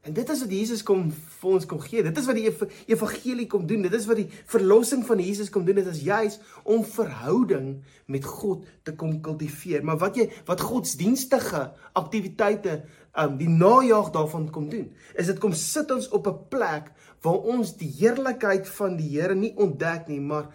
En 0.00 0.14
dit 0.16 0.30
is 0.32 0.40
wat 0.40 0.52
Jesus 0.52 0.80
kom 0.86 1.10
vir 1.12 1.48
ons 1.50 1.66
kom 1.68 1.80
gee. 1.84 2.00
Dit 2.04 2.16
is 2.16 2.28
wat 2.28 2.38
die 2.38 2.46
evangelie 2.88 3.44
kom 3.52 3.66
doen. 3.68 3.82
Dit 3.84 3.92
is 3.98 4.06
wat 4.08 4.16
die 4.16 4.30
verlossing 4.48 5.02
van 5.04 5.20
Jesus 5.20 5.50
kom 5.52 5.66
doen. 5.66 5.76
Dit 5.76 5.90
is 5.92 6.00
juis 6.06 6.38
om 6.64 6.86
verhouding 6.88 7.82
met 8.08 8.24
God 8.24 8.64
te 8.88 8.94
kom 8.96 9.18
kultiveer. 9.20 9.84
Maar 9.84 10.00
wat 10.00 10.16
jy 10.16 10.30
wat 10.48 10.64
godsdienstige 10.64 11.66
aktiwiteite 12.00 12.78
um 13.18 13.36
die 13.38 13.48
najaag 13.48 14.12
daarvan 14.14 14.50
kom 14.50 14.68
doen, 14.70 14.90
is 15.18 15.26
dit 15.26 15.38
kom 15.42 15.52
sit 15.52 15.90
ons 15.90 16.08
op 16.14 16.26
'n 16.26 16.48
plek 16.48 16.92
waar 17.22 17.40
ons 17.52 17.76
die 17.76 17.90
heerlikheid 17.90 18.68
van 18.68 18.96
die 18.96 19.08
Here 19.18 19.34
nie 19.34 19.54
ontdek 19.56 20.08
nie, 20.08 20.20
maar 20.20 20.48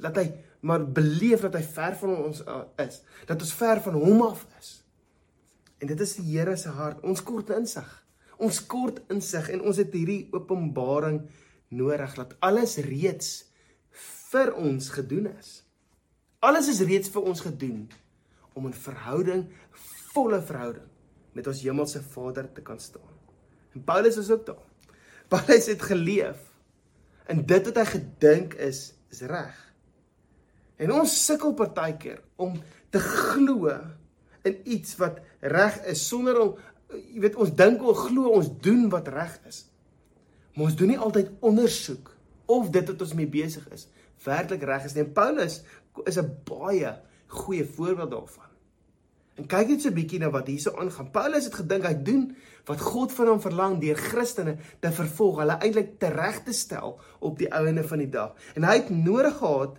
dat 0.00 0.16
hy 0.16 0.32
maar 0.60 0.82
beleef 0.92 1.40
dat 1.40 1.54
hy 1.54 1.62
ver 1.62 1.96
van 1.96 2.16
ons 2.16 2.40
uh, 2.40 2.64
is, 2.76 3.02
dat 3.26 3.40
ons 3.40 3.52
ver 3.54 3.80
van 3.80 3.94
hom 3.94 4.22
af 4.22 4.46
is. 4.58 4.82
En 5.78 5.86
dit 5.86 6.00
is 6.00 6.16
die 6.16 6.38
Here 6.38 6.56
se 6.56 6.68
hart. 6.68 7.02
Ons 7.02 7.22
kort 7.22 7.50
insig. 7.50 7.86
Ons 8.36 8.66
kort 8.66 8.98
insig 9.08 9.48
en 9.48 9.60
ons 9.60 9.76
het 9.76 9.92
hierdie 9.92 10.28
openbaring 10.32 11.22
nodig 11.68 12.14
dat 12.14 12.34
alles 12.40 12.76
reeds 12.76 13.44
vir 14.30 14.54
ons 14.54 14.90
gedoen 14.90 15.30
is. 15.38 15.62
Alles 16.40 16.68
is 16.68 16.80
reeds 16.80 17.08
vir 17.08 17.22
ons 17.22 17.40
gedoen 17.40 17.88
om 18.54 18.66
'n 18.66 18.72
verhouding, 18.74 19.46
volle 20.12 20.42
verhouding 20.42 20.88
met 21.32 21.46
ons 21.46 21.62
hemelse 21.62 22.02
Vader 22.02 22.52
te 22.52 22.62
kan 22.64 22.80
staan. 22.80 23.14
En 23.74 23.84
Paulus 23.84 24.16
is 24.16 24.30
ook 24.30 24.46
daar. 24.46 24.64
Paulus 25.34 25.66
het 25.66 25.82
geleef 25.82 26.40
en 27.28 27.44
dit 27.46 27.64
wat 27.68 27.76
hy 27.76 27.84
gedink 27.84 28.54
is 28.54 28.92
is 29.08 29.20
reg. 29.24 29.56
En 30.76 30.92
ons 30.92 31.12
sukkel 31.24 31.54
partykeer 31.56 32.20
om 32.36 32.58
te 32.92 33.00
glo 33.00 33.72
in 34.46 34.58
iets 34.68 34.96
wat 35.00 35.20
reg 35.40 35.80
is 35.88 36.06
sonder 36.08 36.40
om 36.40 36.56
jy 36.88 37.20
weet 37.20 37.36
ons 37.36 37.52
dink 37.56 37.82
of 37.84 38.06
glo 38.08 38.32
ons 38.36 38.50
doen 38.64 38.86
wat 38.92 39.08
reg 39.12 39.34
is. 39.48 39.64
Maar 40.54 40.70
ons 40.70 40.76
doen 40.76 40.92
nie 40.92 41.00
altyd 41.00 41.32
ondersoek 41.44 42.12
of 42.48 42.70
dit 42.72 42.92
wat 42.92 43.04
ons 43.04 43.16
mee 43.16 43.28
besig 43.28 43.64
is 43.72 43.88
werklik 44.24 44.62
reg 44.62 44.84
is 44.84 44.94
nie. 44.94 45.04
En 45.04 45.12
Paulus 45.12 45.62
is 46.04 46.18
'n 46.18 46.30
baie 46.44 47.00
goeie 47.26 47.64
voorbeeld 47.64 48.10
daarvan. 48.10 48.47
En 49.38 49.46
kyk 49.46 49.68
net 49.70 49.82
so 49.82 49.88
'n 49.88 49.94
bietjie 49.94 50.18
na 50.18 50.30
wat 50.34 50.48
hierso 50.50 50.74
aangaan. 50.74 51.10
Paulus 51.10 51.44
het 51.44 51.54
gedink 51.54 51.84
hy 51.86 51.94
doen 51.94 52.36
wat 52.66 52.80
God 52.80 53.12
van 53.12 53.26
hom 53.26 53.40
verlang 53.40 53.80
deur 53.80 53.96
Christene 53.96 54.56
te 54.80 54.90
vervolg, 54.92 55.38
hulle 55.38 55.58
eintlik 55.62 55.98
tereg 55.98 56.42
te 56.42 56.52
stel 56.52 56.98
op 57.20 57.38
die 57.38 57.52
ouene 57.54 57.84
van 57.84 57.98
die 57.98 58.10
dag. 58.10 58.34
En 58.54 58.64
hy 58.64 58.74
het 58.74 58.90
nodig 58.90 59.36
gehad 59.38 59.78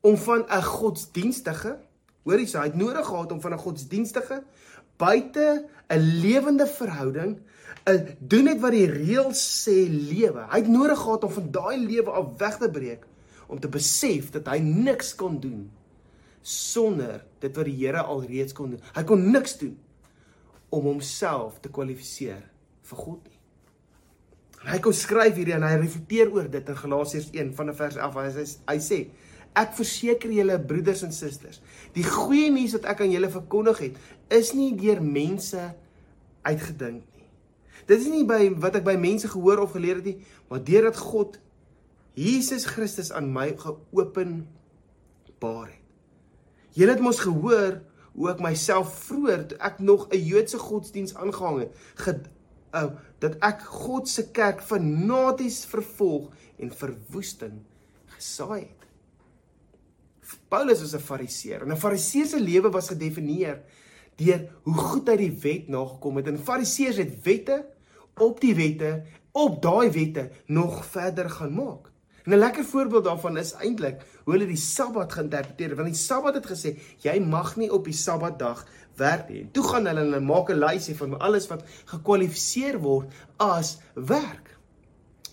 om 0.00 0.16
van 0.16 0.44
'n 0.48 0.62
godsdienstige, 0.62 1.78
hoor 2.22 2.38
jy, 2.38 2.58
hy 2.58 2.64
het 2.64 2.76
nodig 2.76 3.06
gehad 3.06 3.32
om 3.32 3.40
van 3.40 3.52
'n 3.52 3.58
godsdienstige 3.58 4.42
buite 4.96 5.64
'n 5.88 5.98
lewende 6.20 6.66
verhouding, 6.66 7.40
'n 7.88 8.16
doen 8.18 8.44
net 8.44 8.60
wat 8.60 8.70
die 8.72 8.86
reëls 8.86 9.64
sê 9.64 9.88
lewe. 9.88 10.46
Hy 10.50 10.58
het 10.58 10.68
nodig 10.68 10.98
gehad 10.98 11.24
om 11.24 11.30
van 11.30 11.50
daai 11.50 11.86
lewe 11.86 12.10
af 12.10 12.26
weg 12.38 12.58
te 12.58 12.70
breek 12.70 13.06
om 13.46 13.60
te 13.60 13.68
besef 13.68 14.30
dat 14.30 14.46
hy 14.46 14.58
niks 14.58 15.14
kon 15.14 15.40
doen 15.40 15.70
sonder 16.42 17.22
dit 17.42 17.56
wat 17.56 17.68
die 17.68 17.76
Here 17.78 18.02
alreeds 18.02 18.54
kon 18.56 18.74
doen. 18.74 18.82
Hy 18.96 19.04
kon 19.06 19.28
niks 19.30 19.56
doen 19.60 19.76
om 20.72 20.88
homself 20.88 21.60
te 21.62 21.70
kwalifiseer 21.72 22.42
vir 22.88 23.04
God 23.04 23.28
nie. 23.28 23.38
En 24.62 24.72
hy 24.74 24.78
kom 24.82 24.94
skryf 24.94 25.36
hierdie 25.38 25.54
en 25.56 25.66
hy 25.66 25.74
reflekteer 25.80 26.30
oor 26.34 26.48
dit 26.50 26.68
in 26.70 26.78
Galasiërs 26.78 27.30
1 27.34 27.52
van 27.58 27.72
vers 27.74 27.98
11. 27.98 28.18
Hy 28.18 28.32
sê 28.32 28.46
hy 28.70 28.80
sê 28.82 29.04
Ek 29.52 29.74
verseker 29.76 30.30
julle 30.32 30.54
broeders 30.64 31.02
en 31.04 31.10
susters, 31.12 31.58
die 31.92 32.06
goeie 32.06 32.48
nuus 32.48 32.72
wat 32.78 32.86
ek 32.88 33.02
aan 33.04 33.12
julle 33.12 33.28
verkondig 33.28 33.82
het, 33.84 33.98
is 34.32 34.54
nie 34.56 34.70
deur 34.78 35.02
mense 35.04 35.60
uitgedink 36.48 37.02
nie. 37.18 37.28
Dit 37.84 37.98
is 37.98 38.08
nie 38.08 38.24
by 38.24 38.46
wat 38.62 38.78
ek 38.80 38.86
by 38.86 38.96
mense 38.96 39.28
gehoor 39.28 39.60
of 39.66 39.76
geleer 39.76 40.00
het 40.00 40.08
nie, 40.08 40.24
maar 40.48 40.64
deurdat 40.64 40.96
God 40.96 41.36
Jesus 42.16 42.64
Christus 42.68 43.12
aan 43.12 43.28
my 43.32 43.50
geopenbaar 43.60 45.68
het. 45.68 45.81
Julle 46.72 46.94
het 46.94 47.00
mos 47.04 47.20
gehoor 47.20 47.80
hoe 48.12 48.28
ek 48.32 48.40
myself 48.44 48.92
vroeër 49.06 49.46
toe 49.48 49.58
ek 49.58 49.78
nog 49.80 50.08
'n 50.10 50.24
Joodse 50.24 50.58
godsdiens 50.58 51.14
aangehang 51.14 51.58
het, 51.60 51.72
ge, 51.94 52.20
uh, 52.74 52.90
dat 53.18 53.36
ek 53.40 53.62
God 53.62 54.08
se 54.08 54.30
kerk 54.30 54.62
fanaties 54.62 55.64
vervolg 55.64 56.32
en 56.58 56.72
verwoesting 56.72 57.60
gesaai 58.06 58.60
het. 58.60 58.82
Paulus 60.48 60.80
was 60.80 60.94
'n 60.94 60.98
Fariseer 60.98 61.62
en 61.62 61.72
'n 61.72 61.76
Fariseer 61.76 62.26
se 62.26 62.40
lewe 62.40 62.70
was 62.70 62.88
gedefinieer 62.88 63.62
deur 64.16 64.48
hoe 64.62 64.74
goed 64.74 65.08
hy 65.08 65.16
die 65.16 65.38
wet 65.42 65.68
nagekom 65.68 66.16
het. 66.16 66.26
En 66.26 66.38
Fariseërs 66.38 66.96
het 66.96 67.22
wette 67.24 67.64
op 68.20 68.40
die 68.40 68.54
wette 68.54 69.02
op 69.32 69.62
daai 69.62 69.90
wette 69.90 70.30
nog 70.46 70.84
verder 70.84 71.30
gaan 71.30 71.54
maak. 71.54 71.91
En 72.24 72.32
'n 72.32 72.38
lekker 72.38 72.64
voorbeeld 72.64 73.04
daarvan 73.04 73.36
is 73.36 73.52
eintlik 73.52 74.02
hoe 74.24 74.32
hulle 74.34 74.46
die 74.46 74.56
Sabbat 74.56 75.12
geïnterpreteer. 75.12 75.74
Want 75.74 75.88
die 75.88 75.96
Sabbat 75.98 76.34
het 76.34 76.46
gesê 76.46 76.78
jy 77.02 77.18
mag 77.20 77.56
nie 77.56 77.70
op 77.72 77.84
die 77.84 77.96
Sabbatdag 77.96 78.66
werk 78.96 79.28
nie. 79.28 79.48
Toe 79.52 79.64
gaan 79.64 79.86
hulle 79.86 80.00
hulle 80.00 80.20
maak 80.20 80.50
'n 80.50 80.58
lysie 80.58 80.96
van 80.96 81.18
alles 81.18 81.48
wat 81.48 81.64
gekwalifiseer 81.84 82.78
word 82.78 83.12
as 83.36 83.78
werk. 83.94 84.58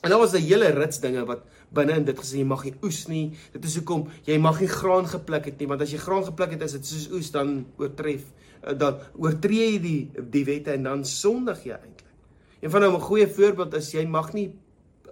En 0.01 0.09
daar 0.09 0.19
was 0.19 0.33
'n 0.33 0.41
hele 0.41 0.69
rits 0.69 0.99
dinge 0.99 1.25
wat 1.25 1.41
binne 1.69 1.93
in 1.93 2.05
dit 2.05 2.17
gesê 2.17 2.37
jy 2.37 2.43
mag 2.43 2.63
nie 2.63 2.75
oes 2.83 3.07
nie. 3.07 3.37
Dit 3.51 3.65
is 3.65 3.75
hoekom 3.75 4.07
jy 4.23 4.37
mag 4.37 4.59
nie 4.59 4.67
graan 4.67 5.07
gepluk 5.07 5.45
het 5.45 5.59
nie, 5.59 5.67
want 5.67 5.81
as 5.81 5.91
jy 5.91 5.97
graan 5.97 6.25
gepluk 6.25 6.51
het 6.51 6.61
is 6.61 6.71
dit 6.71 6.85
soos 6.85 7.11
oes 7.11 7.31
dan 7.31 7.65
oortref 7.77 8.23
eh, 8.63 8.77
dan 8.77 8.97
oortree 9.17 9.73
jy 9.73 9.79
die 9.79 10.11
die 10.31 10.45
wette 10.45 10.71
en 10.71 10.83
dan 10.83 11.05
sondig 11.05 11.63
jy 11.63 11.71
eintlik. 11.71 12.07
Een 12.61 12.71
van 12.71 12.81
nou 12.81 12.95
'n 12.95 13.01
goeie 13.01 13.27
voorbeeld 13.27 13.73
is 13.73 13.91
jy 13.91 14.05
mag 14.05 14.33
nie 14.33 14.51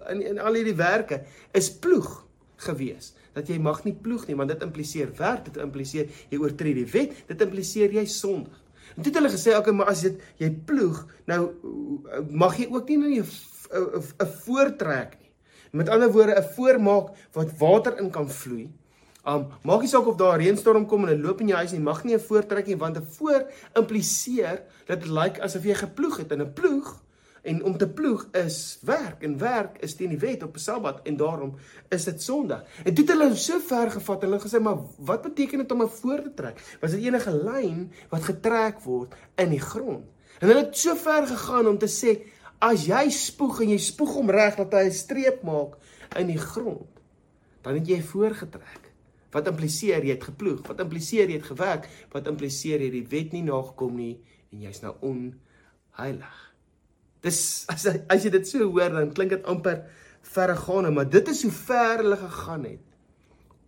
in 0.08 0.22
in 0.22 0.38
al 0.38 0.54
hierdie 0.54 0.76
werke 0.78 1.22
is 1.52 1.70
ploeg 1.78 2.24
gewees. 2.56 3.12
Dat 3.32 3.48
jy 3.48 3.58
mag 3.62 3.84
nie 3.84 3.94
ploeg 3.94 4.26
nie, 4.26 4.36
want 4.36 4.50
dit 4.50 4.62
impliseer 4.62 5.12
werk, 5.18 5.44
dit 5.44 5.60
impliseer 5.62 6.08
jy 6.30 6.38
oortree 6.38 6.74
die 6.74 6.88
wet, 6.92 7.14
dit 7.28 7.44
impliseer 7.46 7.94
jy 7.94 8.06
sondig. 8.10 8.64
En 8.96 9.02
toe 9.02 9.12
het 9.12 9.20
hulle 9.20 9.30
gesê, 9.30 9.54
okay, 9.54 9.74
maar 9.74 9.92
as 9.92 10.02
dit 10.02 10.22
jy 10.40 10.50
ploeg, 10.66 11.04
nou 11.30 11.40
mag 12.30 12.56
jy 12.58 12.66
ook 12.72 12.88
nie 12.88 12.98
nou 12.98 13.22
'n 13.22 14.32
voortrek 14.44 15.18
nie. 15.20 15.30
Met 15.72 15.88
ander 15.88 16.10
woorde 16.10 16.34
'n 16.34 16.54
voormaak 16.56 17.14
wat 17.32 17.58
water 17.58 17.98
in 17.98 18.10
kan 18.10 18.30
vloei. 18.30 18.68
Um 19.26 19.46
maak 19.62 19.80
nie 19.80 19.88
saak 19.88 20.06
of 20.06 20.16
daar 20.16 20.40
reënstorm 20.40 20.86
kom 20.86 21.04
en 21.04 21.14
'n 21.14 21.22
loop 21.22 21.40
in 21.40 21.48
jou 21.48 21.58
huis 21.58 21.72
nie, 21.72 21.80
mag 21.80 22.04
nie 22.04 22.14
'n 22.14 22.20
voortrek 22.20 22.66
nie 22.66 22.76
want 22.76 22.96
'n 22.96 23.06
voor 23.18 23.50
impliseer 23.74 24.62
dat 24.86 25.00
dit 25.00 25.08
lyk 25.08 25.22
like 25.22 25.42
asof 25.42 25.64
jy 25.64 25.74
geploeg 25.74 26.16
het 26.16 26.32
in 26.32 26.42
'n 26.42 26.52
ploeg 26.52 27.02
en 27.42 27.64
om 27.64 27.76
te 27.78 27.88
ploeg 27.88 28.28
is 28.32 28.78
werk 28.82 29.22
en 29.22 29.38
werk 29.38 29.78
is 29.82 29.94
teen 29.94 30.08
die 30.08 30.18
wet 30.18 30.42
op 30.42 30.56
Sabbat 30.58 31.00
en 31.06 31.16
daarom 31.16 31.54
is 31.88 32.04
dit 32.04 32.22
Sondag. 32.22 32.64
En 32.84 32.94
toe 32.94 33.04
het 33.04 33.12
hulle 33.14 33.36
so 33.36 33.60
ver 33.60 33.90
gevat 33.90 34.22
en 34.22 34.28
hulle 34.28 34.42
gesê 34.42 34.60
maar 34.62 34.78
wat 34.98 35.22
beteken 35.22 35.58
dit 35.58 35.72
om 35.72 35.82
'n 35.82 35.88
voor 35.88 36.22
te 36.22 36.34
trek? 36.34 36.78
Was 36.80 36.90
dit 36.90 37.04
enige 37.04 37.30
lyn 37.30 37.92
wat 38.08 38.22
getrek 38.22 38.80
word 38.80 39.14
in 39.36 39.50
die 39.50 39.60
grond? 39.60 40.04
En 40.40 40.48
hulle 40.48 40.64
het 40.64 40.76
so 40.76 40.94
ver 40.94 41.26
gegaan 41.26 41.66
om 41.66 41.78
te 41.78 41.86
sê 41.88 42.18
As 42.58 42.88
jy 42.90 43.04
spoeg 43.14 43.60
en 43.62 43.70
jy 43.70 43.78
spoeg 43.78 44.16
hom 44.18 44.30
reg 44.34 44.56
dat 44.58 44.72
hy 44.74 44.88
'n 44.90 44.92
streep 44.92 45.42
maak 45.46 45.78
in 46.18 46.26
die 46.26 46.42
grond, 46.42 46.90
dan 47.62 47.74
het 47.78 47.86
jy 47.86 48.02
voorgetrek. 48.02 48.90
Wat 49.30 49.46
impliseer 49.46 50.02
jy 50.02 50.16
het 50.16 50.24
geploeg? 50.24 50.66
Wat 50.66 50.80
impliseer 50.80 51.28
jy 51.28 51.36
het 51.36 51.46
gewerk? 51.46 51.86
Wat 52.10 52.26
impliseer 52.26 52.80
jy 52.80 52.90
die 52.90 53.06
wet 53.06 53.32
nie 53.32 53.42
nagekom 53.42 53.94
nie 53.94 54.18
en 54.50 54.60
jy's 54.60 54.80
nou 54.82 54.94
onheilig. 55.00 56.47
Dis 57.22 57.64
as 57.68 57.86
as 57.86 58.24
jy 58.24 58.30
dit 58.30 58.46
so 58.46 58.68
hoor 58.70 58.92
dan 58.94 59.14
klink 59.14 59.34
dit 59.34 59.48
amper 59.48 59.82
verregaande, 60.22 60.90
maar 60.94 61.08
dit 61.08 61.28
is 61.28 61.42
hoe 61.46 61.54
ver 61.54 62.02
hulle 62.02 62.18
gegaan 62.20 62.64
het 62.68 62.84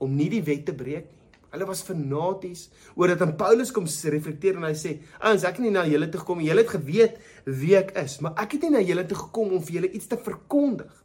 om 0.00 0.14
nie 0.16 0.28
die 0.33 0.42
wet 0.45 0.66
te 0.69 0.75
breek 0.76 1.09
nie. 1.09 1.21
Hulle 1.50 1.66
was 1.66 1.83
fanaties 1.83 2.69
oor 2.95 3.11
dit 3.11 3.23
en 3.25 3.33
Paulus 3.38 3.73
kom 3.75 3.87
reflekteer 3.87 4.59
en 4.59 4.69
hy 4.69 4.75
sê: 4.78 4.92
"Ouens, 5.19 5.45
ek 5.45 5.59
het 5.59 5.64
nie 5.64 5.75
na 5.75 5.85
julle 5.87 6.09
toe 6.09 6.21
gekom. 6.21 6.40
Julle 6.40 6.62
het 6.62 6.71
geweet 6.71 7.19
wie 7.45 7.75
ek 7.76 7.90
is, 7.99 8.21
maar 8.21 8.35
ek 8.38 8.52
het 8.52 8.62
nie 8.62 8.71
na 8.71 8.80
julle 8.80 9.07
toe 9.07 9.19
gekom 9.19 9.52
om 9.52 9.62
vir 9.62 9.80
julle 9.80 9.90
iets 9.90 10.07
te 10.07 10.16
verkondig 10.16 11.04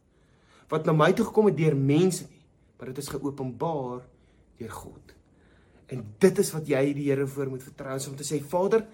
wat 0.69 0.85
na 0.85 0.93
my 0.93 1.11
toe 1.13 1.25
gekom 1.25 1.45
het 1.45 1.57
deur 1.57 1.75
mense 1.75 2.25
nie, 2.25 2.41
maar 2.77 2.87
dit 2.87 2.97
is 2.97 3.09
geopenbaar 3.09 4.05
deur 4.59 4.71
God." 4.71 5.13
En 5.87 6.05
dit 6.19 6.39
is 6.39 6.51
wat 6.51 6.67
jy 6.67 6.93
die 6.93 7.09
Here 7.09 7.27
voor 7.27 7.49
moet 7.49 7.63
vertrou, 7.63 7.97
om 8.09 8.15
te 8.15 8.23
sê: 8.23 8.41
"Vader, 8.41 8.85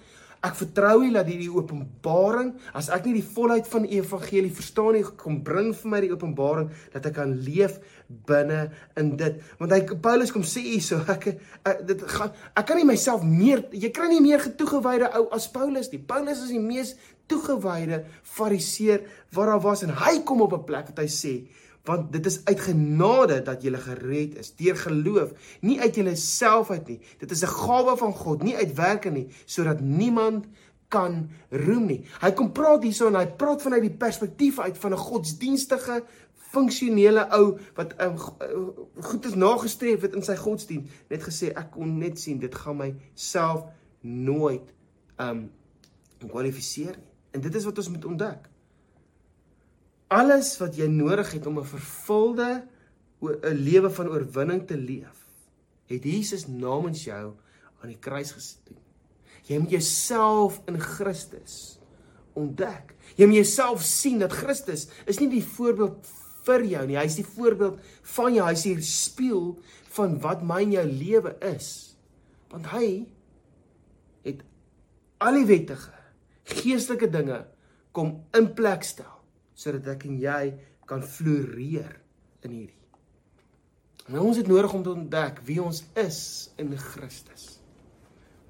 Ek 0.41 0.55
vertrou 0.57 1.03
U 1.05 1.09
dat 1.13 1.27
hierdie 1.29 1.51
openbaring, 1.53 2.55
as 2.73 2.89
ek 2.89 3.05
nie 3.05 3.19
die 3.19 3.27
volheid 3.35 3.67
van 3.69 3.83
die 3.85 3.99
evangelie 3.99 4.49
verstaan 4.49 4.95
nie, 4.97 5.03
kom 5.05 5.37
bring 5.45 5.69
vir 5.77 5.91
my 5.93 5.99
die 6.01 6.09
openbaring 6.13 6.71
dat 6.95 7.05
ek 7.05 7.13
kan 7.19 7.35
leef 7.45 7.77
binne 8.25 8.63
in 8.97 9.13
dit. 9.19 9.37
Want 9.59 9.75
hy 9.75 9.81
Paulus 10.01 10.33
kom 10.33 10.45
sê 10.47 10.63
hierso, 10.65 10.97
ek, 11.13 11.29
ek 11.61 11.85
dit 11.91 12.05
gaan 12.15 12.33
ek 12.57 12.67
kan 12.67 12.81
nie 12.81 12.89
myself 12.89 13.21
meer 13.21 13.67
jy 13.69 13.93
kry 13.93 14.09
nie 14.09 14.23
meer 14.25 14.41
getoegewyde 14.41 15.11
ou 15.19 15.27
as 15.37 15.45
Paulus 15.53 15.91
nie. 15.93 16.01
Paulus 16.09 16.41
is 16.41 16.55
die 16.55 16.63
mees 16.63 16.95
toegewyde 17.29 18.01
fariseer 18.25 19.05
wat 19.35 19.51
daar 19.51 19.61
was 19.63 19.85
en 19.85 19.93
hy 20.01 20.23
kom 20.25 20.41
op 20.41 20.57
'n 20.57 20.65
plek 20.65 20.89
wat 20.89 21.05
hy 21.05 21.09
sê 21.21 21.35
want 21.83 22.11
dit 22.13 22.25
is 22.25 22.45
uit 22.45 22.59
genade 22.59 23.41
dat 23.41 23.63
jy 23.63 23.73
gered 23.77 24.37
is 24.37 24.53
deur 24.55 24.77
geloof 24.77 25.31
nie 25.61 25.79
uit 25.81 25.95
jouself 25.95 26.69
uit 26.69 26.87
nie. 26.87 26.99
Dit 27.17 27.31
is 27.31 27.41
'n 27.41 27.47
gawe 27.47 27.97
van 27.97 28.13
God 28.13 28.43
nie 28.43 28.55
uit 28.55 28.73
werke 28.73 29.09
nie 29.09 29.27
sodat 29.45 29.79
niemand 29.79 30.45
kan 30.87 31.29
roem 31.49 31.85
nie. 31.85 32.05
Hy 32.21 32.31
kom 32.31 32.51
praat 32.51 32.83
hierso 32.83 33.07
en 33.07 33.15
hy 33.15 33.27
praat 33.27 33.61
vanuit 33.61 33.81
die 33.81 33.97
perspektief 33.97 34.59
uit 34.59 34.77
van 34.77 34.91
'n 34.91 34.97
godsdienstige 34.97 36.03
funksionele 36.33 37.29
ou 37.31 37.57
wat 37.75 37.95
um, 38.01 38.17
goed 38.99 39.25
is 39.25 39.35
nagestreef 39.35 40.01
het 40.01 40.15
in 40.15 40.23
sy 40.23 40.35
godsdienst 40.35 40.87
net 41.09 41.23
gesê 41.23 41.53
ek 41.55 41.71
kon 41.71 41.97
net 41.97 42.19
sien 42.19 42.39
dit 42.39 42.55
gaan 42.55 42.77
myself 42.77 43.65
nooit 44.01 44.73
um 45.17 45.49
kwalifiseer 46.27 46.97
nie. 46.97 47.11
En 47.31 47.41
dit 47.41 47.55
is 47.55 47.63
wat 47.63 47.77
ons 47.77 47.89
moet 47.89 48.05
ontdek 48.05 48.50
alles 50.11 50.57
wat 50.59 50.75
jy 50.75 50.89
nodig 50.91 51.31
het 51.37 51.45
om 51.47 51.59
'n 51.59 51.65
vervulde 51.65 52.67
'n 53.21 53.55
lewe 53.55 53.89
van 53.89 54.09
oorwinning 54.09 54.67
te 54.67 54.77
leef, 54.77 55.25
het 55.85 56.03
Jesus 56.03 56.47
namens 56.47 57.03
jou 57.03 57.33
aan 57.81 57.89
die 57.89 57.99
kruis 57.99 58.31
gesit. 58.31 58.71
Jy 59.43 59.57
moet 59.59 59.69
jouself 59.69 60.61
in 60.65 60.79
Christus 60.79 61.79
ontdek. 62.33 62.95
Jy 63.15 63.25
moet 63.25 63.35
jouself 63.35 63.81
sien 63.81 64.19
dat 64.19 64.31
Christus 64.31 64.87
is 65.05 65.19
nie 65.19 65.29
die 65.29 65.43
voorbeeld 65.43 66.07
vir 66.43 66.65
jou 66.65 66.87
nie, 66.87 66.97
hy 66.97 67.05
is 67.05 67.15
die 67.15 67.25
voorbeeld 67.25 67.79
van 68.01 68.33
jou, 68.33 68.45
hy 68.45 68.53
is 68.53 68.63
die 68.63 68.81
spieël 68.81 69.59
van 69.83 70.19
wat 70.19 70.43
my 70.43 70.61
en 70.61 70.71
jou 70.71 70.85
lewe 70.85 71.35
is. 71.39 71.95
Want 72.49 72.65
hy 72.65 73.07
het 74.23 74.41
al 75.17 75.33
die 75.33 75.45
wettige 75.45 75.93
geestelike 76.43 77.09
dinge 77.09 77.45
kom 77.91 78.23
in 78.33 78.53
plek 78.53 78.83
stel 78.83 79.20
sodat 79.61 79.93
ek 79.95 80.07
en 80.09 80.19
jy 80.21 80.43
kan 80.89 81.03
floreer 81.05 81.93
in 82.41 82.57
hierdie. 82.57 82.77
Nou 84.11 84.25
ons 84.31 84.39
het 84.41 84.49
nodig 84.49 84.73
om 84.73 84.83
te 84.83 84.95
ontdek 84.95 85.43
wie 85.47 85.61
ons 85.61 85.83
is 85.99 86.21
in 86.59 86.73
Christus. 86.77 87.61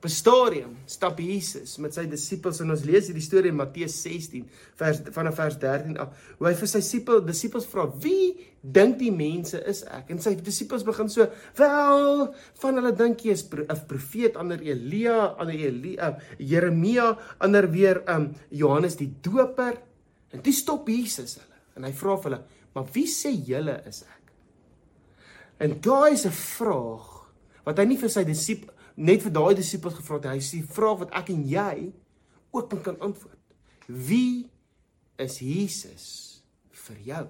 Op 0.01 0.07
'n 0.09 0.09
stadium 0.09 0.77
stap 0.85 1.19
Jesus 1.19 1.77
met 1.77 1.93
sy 1.93 2.07
disippels 2.09 2.59
en 2.59 2.71
ons 2.71 2.83
lees 2.83 3.05
hierdie 3.05 3.21
storie 3.21 3.51
in 3.51 3.55
Matteus 3.55 4.01
16 4.01 4.47
vers 4.75 5.01
vanaf 5.13 5.35
vers 5.35 5.57
13 5.59 5.97
af. 5.97 6.15
Hoe 6.39 6.47
hy 6.47 6.55
vir 6.55 6.67
sy 6.67 6.79
disippels 6.79 7.25
disippels 7.25 7.67
vra: 7.69 7.85
"Wie 8.01 8.47
dink 8.61 8.97
die 8.97 9.11
mense 9.11 9.61
is 9.67 9.83
ek?" 9.83 10.09
En 10.09 10.19
sy 10.19 10.35
disippels 10.35 10.83
begin 10.83 11.09
so: 11.09 11.27
"Wel, 11.55 12.33
van 12.53 12.75
hulle 12.75 12.95
dink 12.95 13.19
jy 13.19 13.31
is 13.31 13.45
'n 13.45 13.85
profeet, 13.87 14.35
ander 14.35 14.59
Elia, 14.61 15.35
ander 15.37 15.55
Elia, 15.55 16.17
Jeremia, 16.39 17.17
ander 17.37 17.71
weer 17.71 18.01
um 18.09 18.33
Johannes 18.49 18.95
die 18.95 19.13
Doper." 19.21 19.90
En 20.31 20.41
toe 20.41 20.53
stop 20.53 20.89
Jesus 20.89 21.37
hulle 21.39 21.59
en 21.75 21.87
hy 21.87 21.93
vra 21.95 22.17
vir 22.17 22.29
hulle: 22.29 22.43
"Maar 22.75 22.91
wie 22.93 23.07
sê 23.07 23.31
julle 23.31 23.81
is 23.87 24.03
ek?" 24.03 24.33
En 25.61 25.79
daai 25.81 26.13
is 26.13 26.25
'n 26.25 26.31
vraag 26.31 27.09
wat 27.65 27.77
hy 27.77 27.85
nie 27.85 27.97
vir 27.97 28.09
sy 28.09 28.23
disipels 28.23 28.77
net 28.95 29.23
vir 29.23 29.33
daai 29.33 29.55
disipels 29.55 29.95
gevra 29.97 30.19
het, 30.19 30.25
hy 30.35 30.41
sê 30.43 30.61
vraag 30.67 31.05
wat 31.05 31.13
ek 31.21 31.31
en 31.33 31.43
jy 31.47 31.91
ook 32.51 32.73
kan 32.83 32.99
antwoord. 32.99 33.39
Wie 33.87 34.49
is 35.17 35.39
Jesus 35.39 36.07
vir 36.71 36.97
jou? 37.07 37.25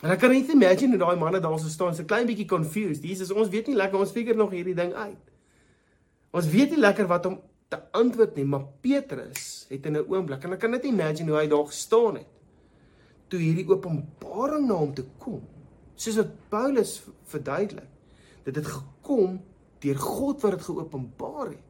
En 0.00 0.12
ek 0.14 0.20
kan 0.22 0.32
net 0.32 0.52
imagine 0.52 0.96
hoe 0.96 1.02
daai 1.02 1.20
manne 1.20 1.40
daar 1.44 1.58
so 1.60 1.68
staan, 1.72 1.94
so 1.96 2.08
klein 2.08 2.28
bietjie 2.28 2.48
confused. 2.48 3.04
Jesus, 3.04 3.32
ons 3.32 3.50
weet 3.52 3.68
nie 3.68 3.76
lekker, 3.76 4.00
ons 4.00 4.14
figure 4.14 4.38
nog 4.38 4.54
hierdie 4.54 4.76
ding 4.76 4.94
uit. 4.96 5.32
Ons 6.36 6.48
weet 6.48 6.72
nie 6.72 6.80
lekker 6.80 7.08
wat 7.10 7.26
om 7.28 7.40
te 7.68 7.80
antwoord 7.96 8.38
nie, 8.38 8.46
maar 8.48 8.64
Petrus 8.84 9.49
het 9.70 9.86
in 9.86 9.96
'n 9.96 10.06
oomblik 10.10 10.44
en 10.44 10.52
ek 10.52 10.60
kan 10.60 10.70
net 10.70 10.84
imagine 10.84 11.30
hoe 11.30 11.40
hy 11.40 11.48
daar 11.48 11.66
gestaan 11.66 12.16
het 12.16 12.26
toe 13.30 13.40
hierdie 13.40 13.68
openbaring 13.70 14.66
na 14.66 14.74
hom 14.80 14.92
toe 14.94 15.06
kom. 15.22 15.42
Soos 15.94 16.18
wat 16.18 16.32
Paulus 16.52 16.96
verduidelik, 17.30 17.88
dit 18.46 18.56
het 18.56 18.66
gekom 18.66 19.38
deur 19.84 20.00
God 20.00 20.42
wat 20.44 20.56
dit 20.56 20.66
geopenbaar 20.66 21.52
het. 21.52 21.66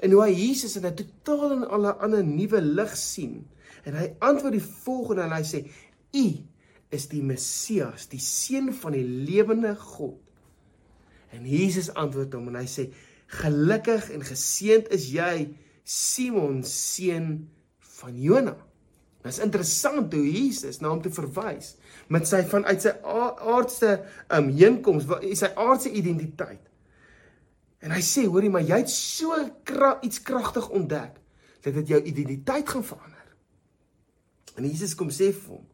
En 0.00 0.14
hoe 0.14 0.22
hy 0.22 0.32
Jesus 0.32 0.76
in 0.76 0.86
'n 0.86 0.94
totaal 0.94 1.52
en 1.52 1.68
al 1.68 1.86
'n 1.86 1.98
ander 1.98 2.24
nuwe 2.24 2.60
lig 2.60 2.96
sien. 2.96 3.46
En 3.84 3.94
hy 3.94 4.14
antwoord 4.18 4.52
die 4.52 4.68
volgende 4.84 5.22
en 5.22 5.32
hy 5.32 5.42
sê: 5.44 5.68
"U 6.12 6.26
is 6.88 7.08
die 7.08 7.22
Messias, 7.22 8.08
die 8.08 8.20
seun 8.20 8.72
van 8.72 8.92
die 8.92 9.04
lewende 9.04 9.76
God." 9.76 10.20
En 11.32 11.46
Jesus 11.46 11.94
antwoord 11.94 12.32
hom 12.32 12.48
en 12.48 12.54
hy 12.54 12.66
sê: 12.66 12.92
Gelukkig 13.26 14.10
en 14.10 14.22
geseënd 14.22 14.88
is 14.88 15.10
jy 15.12 15.54
Simon 15.84 16.62
seun 16.66 17.30
van 18.00 18.16
Jona. 18.20 18.56
Dit 19.20 19.34
is 19.34 19.42
interessant 19.44 20.14
hoe 20.14 20.24
Jesus 20.24 20.80
na 20.80 20.88
hom 20.88 21.02
toe 21.04 21.12
verwys 21.12 21.74
met 22.08 22.28
sy 22.28 22.40
vanuit 22.48 22.80
sy 22.80 22.94
aardse 23.04 23.92
um 24.32 24.48
heenkoms, 24.56 25.08
sy 25.36 25.50
aardse 25.60 25.92
identiteit. 25.92 26.62
En 27.84 27.92
hy 27.94 28.00
sê, 28.04 28.26
hoorie, 28.28 28.50
maar 28.52 28.64
jy 28.64 28.80
het 28.82 28.92
so 28.92 29.36
kra 29.68 29.94
iets 30.04 30.20
kragtig 30.24 30.68
ontdek 30.76 31.16
dat 31.64 31.76
dit 31.76 31.92
jou 31.92 32.00
identiteit 32.00 32.68
gaan 32.68 32.84
verander. 32.84 33.28
En 34.56 34.66
Jesus 34.68 34.96
kom 34.96 35.12
sê 35.12 35.30
vir 35.32 35.56
hom, 35.56 35.66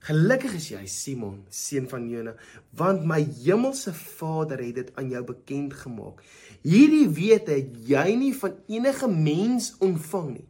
Gelukkig 0.00 0.54
is 0.56 0.70
jy 0.70 0.84
Simon, 0.88 1.42
seun 1.52 1.84
van 1.90 2.06
Jona, 2.08 2.32
want 2.72 3.02
my 3.04 3.18
hemelse 3.42 3.92
Vader 3.92 4.62
het 4.64 4.78
dit 4.78 4.94
aan 4.96 5.10
jou 5.12 5.20
bekend 5.28 5.74
gemaak. 5.76 6.22
Hierdie 6.64 7.04
wete 7.12 7.58
het 7.58 7.74
jy 7.84 8.06
nie 8.16 8.32
van 8.40 8.56
enige 8.72 9.10
mens 9.12 9.74
ontvang 9.84 10.30
nie. 10.38 10.48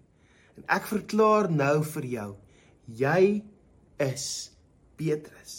En 0.60 0.68
ek 0.78 0.86
verklaar 0.92 1.50
nou 1.50 1.80
vir 1.96 2.06
jou, 2.12 2.28
jy 3.00 3.20
is 3.98 4.26
Petrus. 5.00 5.58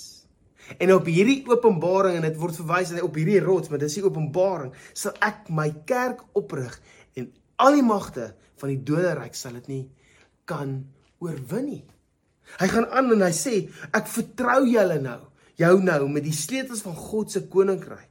En 0.79 0.93
op 0.95 1.11
hierdie 1.11 1.41
openbaring 1.51 2.21
en 2.21 2.29
dit 2.29 2.39
word 2.39 2.55
verwys 2.61 2.93
na 2.95 3.03
op 3.03 3.17
hierdie 3.19 3.41
rots, 3.43 3.67
maar 3.67 3.81
dis 3.81 3.97
die 3.99 4.07
openbaring, 4.07 4.71
sal 4.95 5.17
ek 5.19 5.49
my 5.51 5.67
kerk 5.89 6.23
oprig 6.37 6.77
en 7.19 7.27
al 7.59 7.75
die 7.75 7.85
magte 7.85 8.31
van 8.61 8.71
die 8.71 8.83
doderyk 8.87 9.35
sal 9.35 9.57
dit 9.59 9.67
nie 9.67 9.85
kan 10.47 10.79
oorwin 11.19 11.67
nie. 11.67 11.83
Hy 12.59 12.67
gaan 12.67 12.87
aan 12.91 13.11
en 13.15 13.25
hy 13.25 13.33
sê 13.35 13.55
ek 13.95 14.09
vertrou 14.11 14.65
julle 14.67 14.99
nou, 15.03 15.19
jou 15.59 15.75
nou 15.83 16.01
met 16.09 16.25
die 16.25 16.35
sleutels 16.35 16.83
van 16.85 16.97
God 16.97 17.31
se 17.31 17.45
koninkryk. 17.51 18.09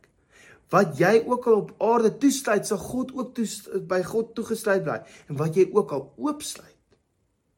Wat 0.71 0.95
jy 1.01 1.25
ook 1.27 1.49
al 1.51 1.63
op 1.65 1.71
aarde 1.83 2.13
toesluit, 2.23 2.67
sal 2.67 2.79
God 2.79 3.11
ook 3.17 3.35
toe 3.35 3.81
by 3.91 4.03
God 4.07 4.35
toegesluit 4.39 4.85
bly 4.87 5.01
en 5.29 5.39
wat 5.41 5.57
jy 5.59 5.67
ook 5.75 5.95
al 5.97 6.05
oopsluit, 6.15 6.77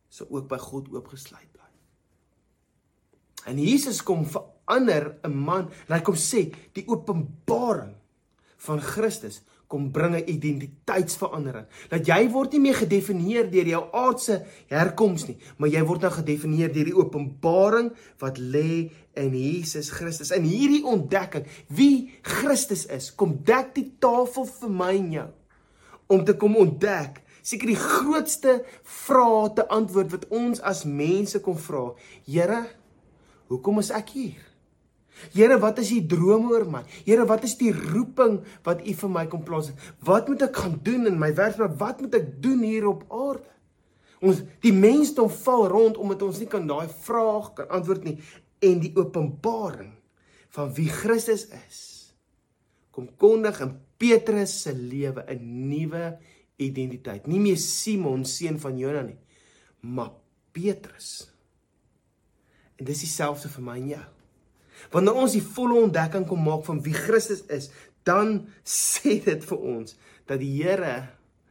sal 0.08 0.30
ook 0.32 0.48
by 0.48 0.58
God 0.62 0.88
oopgesluit 0.94 1.48
bly. 1.52 1.68
En 3.52 3.60
Jesus 3.60 4.00
kom 4.02 4.24
verander 4.24 5.18
'n 5.24 5.34
man 5.34 5.68
en 5.88 5.96
hy 5.96 6.00
kom 6.00 6.16
sê 6.16 6.54
die 6.72 6.86
openbaring 6.88 7.94
van 8.56 8.80
Christus 8.80 9.42
kom 9.72 9.88
bring 9.92 10.14
'n 10.16 10.28
identiteitsverandering. 10.28 11.66
Dat 11.88 12.06
jy 12.06 12.28
word 12.30 12.52
nie 12.52 12.60
meer 12.60 12.74
gedefinieer 12.74 13.50
deur 13.50 13.66
jou 13.66 13.82
aardse 13.92 14.44
herkoms 14.68 15.26
nie, 15.28 15.38
maar 15.56 15.68
jy 15.68 15.82
word 15.84 16.02
nou 16.02 16.12
gedefinieer 16.12 16.72
deur 16.72 16.84
die 16.84 16.96
openbaring 16.96 17.92
wat 18.18 18.38
lê 18.38 18.90
in 19.16 19.32
Jesus 19.32 19.90
Christus. 19.90 20.30
In 20.30 20.44
hierdie 20.44 20.84
ontdekking 20.84 21.46
wie 21.68 22.12
Christus 22.22 22.86
is, 22.86 23.14
kom 23.14 23.40
dek 23.44 23.74
die 23.74 23.92
tafel 23.98 24.44
vir 24.44 24.70
my 24.70 24.94
en 24.96 25.12
jou 25.12 25.30
om 26.12 26.24
te 26.24 26.34
kom 26.36 26.56
ontdek 26.56 27.22
seker 27.42 27.72
die 27.72 27.80
grootste 27.80 28.64
vrae 28.84 29.50
te 29.56 29.66
antwoord 29.68 30.12
wat 30.12 30.28
ons 30.30 30.60
as 30.60 30.84
mense 30.84 31.40
kon 31.40 31.58
vra. 31.58 31.94
Here, 32.26 32.66
hoekom 33.48 33.78
is 33.78 33.90
ek 33.90 34.08
hier? 34.14 34.51
Here, 35.32 35.58
wat 35.62 35.78
is 35.78 35.92
u 35.94 36.00
drome 36.06 36.50
oor 36.50 36.66
my? 36.66 36.82
Here, 37.06 37.24
wat 37.28 37.44
is 37.46 37.54
die 37.60 37.72
roeping 37.72 38.40
wat 38.66 38.82
u 38.82 38.94
vir 39.02 39.12
my 39.12 39.26
kom 39.30 39.44
plaas? 39.46 39.70
Wat 40.02 40.28
moet 40.28 40.42
ek 40.48 40.56
gaan 40.64 40.78
doen 40.82 41.06
in 41.06 41.18
my 41.20 41.30
werk? 41.38 41.60
Wat 41.78 42.00
moet 42.02 42.18
ek 42.18 42.28
doen 42.42 42.64
hier 42.66 42.88
op 42.90 43.06
aarde? 43.12 43.48
Ons 44.22 44.42
die 44.62 44.74
mensdom 44.74 45.30
val 45.42 45.66
rond 45.70 45.98
omdat 45.98 46.22
ons 46.22 46.38
nie 46.38 46.50
kan 46.50 46.66
daai 46.66 46.86
vraag 47.02 47.52
kan 47.58 47.72
antwoord 47.74 48.04
nie 48.06 48.18
en 48.62 48.78
die 48.82 48.92
openbaring 48.94 49.90
van 50.54 50.70
wie 50.76 50.86
Christus 50.92 51.48
is 51.50 51.80
kom 52.92 53.08
kondig 53.16 53.58
in 53.64 53.72
Petrus 53.98 54.52
se 54.62 54.72
lewe 54.76 55.24
'n 55.26 55.68
nuwe 55.68 56.18
identiteit. 56.56 57.26
Nie 57.26 57.40
meer 57.40 57.56
Simon 57.56 58.24
seun 58.24 58.58
van 58.60 58.78
Jona 58.78 59.02
nie, 59.02 59.18
maar 59.80 60.12
Petrus. 60.52 61.30
En 62.76 62.84
dis 62.84 63.00
dieselfde 63.00 63.48
vir 63.48 63.62
my 63.62 63.76
en 63.78 63.88
jou. 63.88 64.04
Wanneer 64.90 65.14
ons 65.14 65.36
die 65.36 65.44
volle 65.44 65.82
ontdekking 65.86 66.26
kom 66.26 66.42
maak 66.42 66.64
van 66.64 66.82
wie 66.82 66.94
Christus 66.96 67.44
is, 67.52 67.70
dan 68.02 68.48
sê 68.64 69.20
dit 69.22 69.44
vir 69.44 69.58
ons 69.58 69.96
dat 70.26 70.40
die 70.42 70.50
Here 70.62 70.96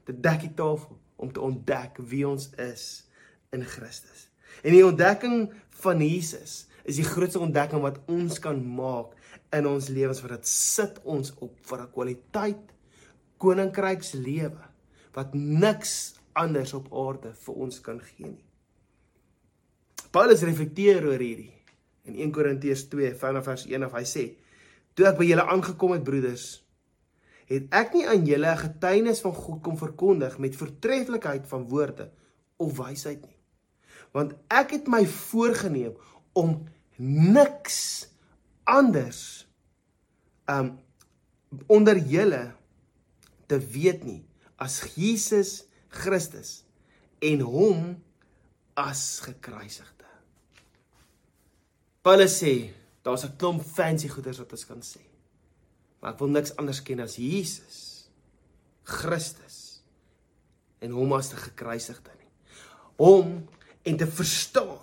dit 0.09 0.17
dek 0.23 0.41
die 0.41 0.53
tafel 0.57 0.97
om 1.21 1.31
te 1.31 1.41
ontdek 1.43 2.01
wie 2.11 2.25
ons 2.27 2.49
is 2.59 3.05
in 3.53 3.63
Christus. 3.67 4.27
En 4.65 4.73
die 4.73 4.85
ontdekking 4.85 5.51
van 5.83 6.01
Jesus 6.03 6.65
is 6.83 6.97
die 6.97 7.07
grootste 7.07 7.41
ontdekking 7.41 7.83
wat 7.83 8.01
ons 8.11 8.39
kan 8.41 8.59
maak 8.59 9.13
in 9.55 9.67
ons 9.69 9.89
lewens 9.93 10.21
wat 10.23 10.35
dit 10.39 10.49
sit 10.49 10.99
ons 11.03 11.33
op 11.39 11.53
vir 11.69 11.81
'n 11.81 11.91
kwaliteit 11.93 12.65
koninkrykslewe 13.37 14.65
wat 15.13 15.33
niks 15.33 16.15
anders 16.33 16.73
op 16.73 16.87
aarde 16.93 17.33
vir 17.33 17.55
ons 17.55 17.81
kan 17.81 17.99
gee 17.99 18.27
nie. 18.27 18.45
Paulus 20.11 20.43
reflekteer 20.43 21.05
oor 21.07 21.19
hierdie 21.19 21.60
in 22.03 22.15
1 22.15 22.31
Korintiërs 22.31 22.87
2 22.89 23.15
vanaf 23.15 23.45
vers 23.45 23.65
1 23.65 23.85
of 23.85 23.93
hy 23.93 24.03
sê: 24.03 24.25
"Toe 24.93 25.05
ek 25.07 25.17
by 25.17 25.25
julle 25.25 25.45
aangekom 25.45 25.91
het, 25.91 26.03
broeders, 26.03 26.61
het 27.51 27.67
ek 27.75 27.95
nie 27.97 28.07
aan 28.07 28.25
julle 28.25 28.47
'n 28.47 28.63
getuienis 28.63 29.21
van 29.21 29.33
God 29.33 29.61
kom 29.61 29.77
verkondig 29.77 30.37
met 30.37 30.55
voortreffelikheid 30.55 31.47
van 31.47 31.67
woorde 31.67 32.11
of 32.57 32.77
wysheid 32.77 33.21
nie. 33.25 33.37
Want 34.11 34.33
ek 34.47 34.71
het 34.71 34.87
my 34.87 35.03
voorgenem 35.07 35.95
om 36.33 36.63
niks 37.35 38.07
anders 38.63 39.47
um 40.45 40.79
onder 41.67 41.97
julle 41.97 42.53
te 43.47 43.59
weet 43.59 44.03
nie 44.03 44.23
as 44.55 44.81
Jesus 44.95 45.65
Christus 45.87 46.63
en 47.19 47.39
hom 47.39 48.03
as 48.73 49.19
gekruisigde. 49.19 50.00
Paulus 52.01 52.33
sê 52.41 52.73
daar's 53.03 53.25
'n 53.25 53.37
klomp 53.37 53.61
fancy 53.61 54.07
goeders 54.07 54.37
wat 54.37 54.51
ons 54.51 54.65
kan 54.65 54.81
sê. 54.81 55.01
Maar 56.01 56.13
ek 56.13 56.19
wil 56.19 56.29
niks 56.29 56.55
anders 56.57 56.81
ken 56.81 56.99
as 56.99 57.15
Jesus 57.15 58.09
Christus 58.83 59.81
en 60.81 60.91
hom 60.91 61.13
as 61.13 61.29
die 61.29 61.37
gekruisigde 61.37 62.11
nie. 62.17 62.31
Hom 62.97 63.47
en 63.85 63.97
te 63.97 64.07
verstaan 64.07 64.81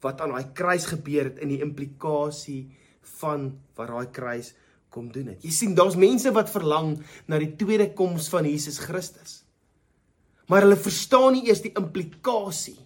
wat 0.00 0.20
aan 0.20 0.30
daai 0.30 0.52
kruis 0.54 0.86
gebeur 0.86 1.24
het 1.24 1.38
in 1.38 1.48
die 1.48 1.60
implikasie 1.60 2.70
van 3.18 3.50
wat 3.74 3.88
daai 3.88 4.10
kruis 4.14 4.54
kom 4.90 5.10
doen 5.12 5.26
het. 5.34 5.42
Jy 5.44 5.50
sien, 5.50 5.74
daar's 5.74 5.98
mense 5.98 6.30
wat 6.34 6.50
verlang 6.50 6.96
na 7.30 7.38
die 7.38 7.54
tweede 7.56 7.92
koms 7.94 8.28
van 8.28 8.46
Jesus 8.48 8.78
Christus. 8.78 9.44
Maar 10.50 10.66
hulle 10.66 10.76
verstaan 10.76 11.32
nie 11.32 11.46
eers 11.46 11.62
die 11.62 11.74
implikasie 11.78 12.78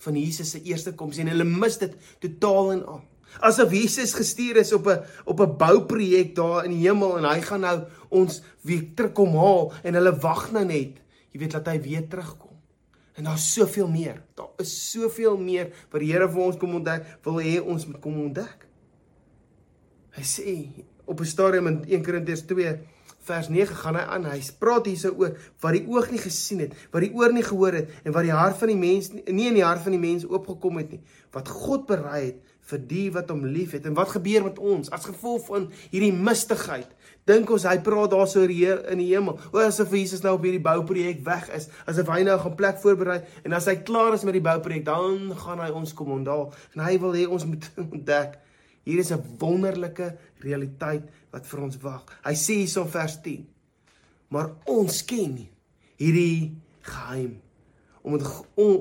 van 0.00 0.16
Jesus 0.16 0.54
se 0.54 0.62
eerste 0.64 0.94
koms 0.96 1.18
en 1.20 1.28
hulle 1.28 1.44
mis 1.44 1.76
dit 1.82 1.96
totaal 2.20 2.72
en 2.72 2.84
al. 2.94 3.02
Asof 3.38 3.72
Jesus 3.72 4.14
gestuur 4.14 4.56
is 4.56 4.72
op 4.72 4.86
'n 4.86 5.04
op 5.24 5.40
'n 5.40 5.56
bouprojek 5.56 6.34
daar 6.34 6.64
in 6.64 6.70
die 6.70 6.88
hemel 6.88 7.18
en 7.18 7.24
hy 7.24 7.40
gaan 7.40 7.60
nou 7.60 7.86
ons 8.08 8.42
weer 8.62 8.84
terugkom 8.94 9.36
haal 9.36 9.72
en 9.82 9.94
hulle 9.94 10.18
wag 10.18 10.52
nou 10.52 10.64
net, 10.64 11.00
jy 11.32 11.38
weet 11.38 11.52
dat 11.52 11.66
hy 11.66 11.80
weer 11.80 12.08
terugkom. 12.08 12.56
En 13.14 13.24
daar's 13.24 13.52
soveel 13.52 13.88
meer. 13.88 14.22
Daar 14.34 14.50
is 14.58 14.90
soveel 14.90 15.36
meer 15.36 15.72
wat 15.90 16.00
die 16.00 16.12
Here 16.12 16.28
vir 16.28 16.42
ons 16.42 16.56
kom 16.56 16.74
ontdek, 16.74 17.04
wil 17.22 17.40
hê 17.40 17.60
ons 17.60 17.86
moet 17.86 18.00
kom 18.00 18.20
ontdek. 18.20 18.66
Hy 20.10 20.22
sê 20.22 20.84
op 21.04 21.20
'n 21.20 21.24
stadium 21.24 21.66
in 21.66 21.84
1 21.88 22.02
Korintiërs 22.02 22.46
2 22.46 22.78
vers 23.20 23.48
9 23.48 23.76
gaan 23.76 23.94
hy 23.94 24.04
aan. 24.14 24.24
Hy 24.24 24.40
praat 24.58 24.86
hierso 24.86 25.12
oor 25.18 25.36
wat 25.60 25.76
die 25.76 25.84
oog 25.88 26.10
nie 26.10 26.22
gesien 26.22 26.64
het, 26.64 26.74
wat 26.92 27.04
die 27.04 27.12
oor 27.14 27.32
nie 27.32 27.44
gehoor 27.46 27.72
het 27.72 27.90
en 28.04 28.12
wat 28.12 28.26
die 28.26 28.34
hart 28.34 28.56
van 28.60 28.72
die 28.72 28.78
mens 28.80 29.10
nie 29.12 29.48
in 29.48 29.58
die 29.58 29.64
hart 29.64 29.84
van 29.84 29.92
die 29.92 30.02
mens 30.02 30.26
oopgekom 30.28 30.80
het 30.80 30.96
nie. 30.96 31.02
Wat 31.34 31.48
God 31.48 31.86
berei 31.90 32.24
het 32.30 32.49
vir 32.70 32.82
die 32.90 33.06
wat 33.14 33.30
hom 33.30 33.44
liefhet. 33.46 33.86
En 33.86 33.94
wat 33.98 34.14
gebeur 34.16 34.44
met 34.46 34.58
ons 34.58 34.90
as 34.90 35.08
gevolg 35.08 35.46
van 35.46 35.68
hierdie 35.90 36.12
mistigheid? 36.12 36.88
Dink 37.28 37.50
ons 37.50 37.66
hy 37.68 37.76
praat 37.84 38.10
daarso 38.10 38.46
hier 38.48 38.80
in 38.90 38.98
die 39.02 39.10
hemel. 39.12 39.38
O 39.52 39.60
asof 39.62 39.92
Jesus 39.94 40.22
nou 40.24 40.34
op 40.38 40.46
hierdie 40.46 40.62
bouprojek 40.64 41.24
weg 41.26 41.48
is, 41.54 41.68
asof 41.86 42.08
hy 42.08 42.22
nou 42.24 42.38
'n 42.38 42.56
plek 42.56 42.78
voorberei 42.82 43.20
en 43.44 43.52
as 43.52 43.66
hy 43.66 43.76
klaar 43.76 44.14
is 44.14 44.24
met 44.24 44.32
die 44.32 44.46
bouprojek, 44.48 44.84
dan 44.84 45.34
gaan 45.36 45.60
hy 45.60 45.70
ons 45.70 45.92
kom 45.94 46.10
ontdaal. 46.10 46.52
En 46.74 46.84
hy 46.84 46.98
wil 46.98 47.12
hê 47.14 47.26
ons 47.28 47.44
moet 47.44 47.70
ontdek 47.94 48.38
Hier 48.82 48.98
is 48.98 49.12
'n 49.12 49.36
wonderlike 49.38 50.16
realiteit 50.38 51.04
wat 51.30 51.46
vir 51.46 51.60
ons 51.60 51.76
wag. 51.84 52.04
Hy 52.24 52.34
sê 52.34 52.54
hierso 52.64 52.84
vers 52.88 53.20
10. 53.22 53.46
Maar 54.28 54.50
ons 54.64 55.04
ken 55.04 55.36
hierdie 56.00 56.56
geheim 56.80 57.40
omdat 58.02 58.24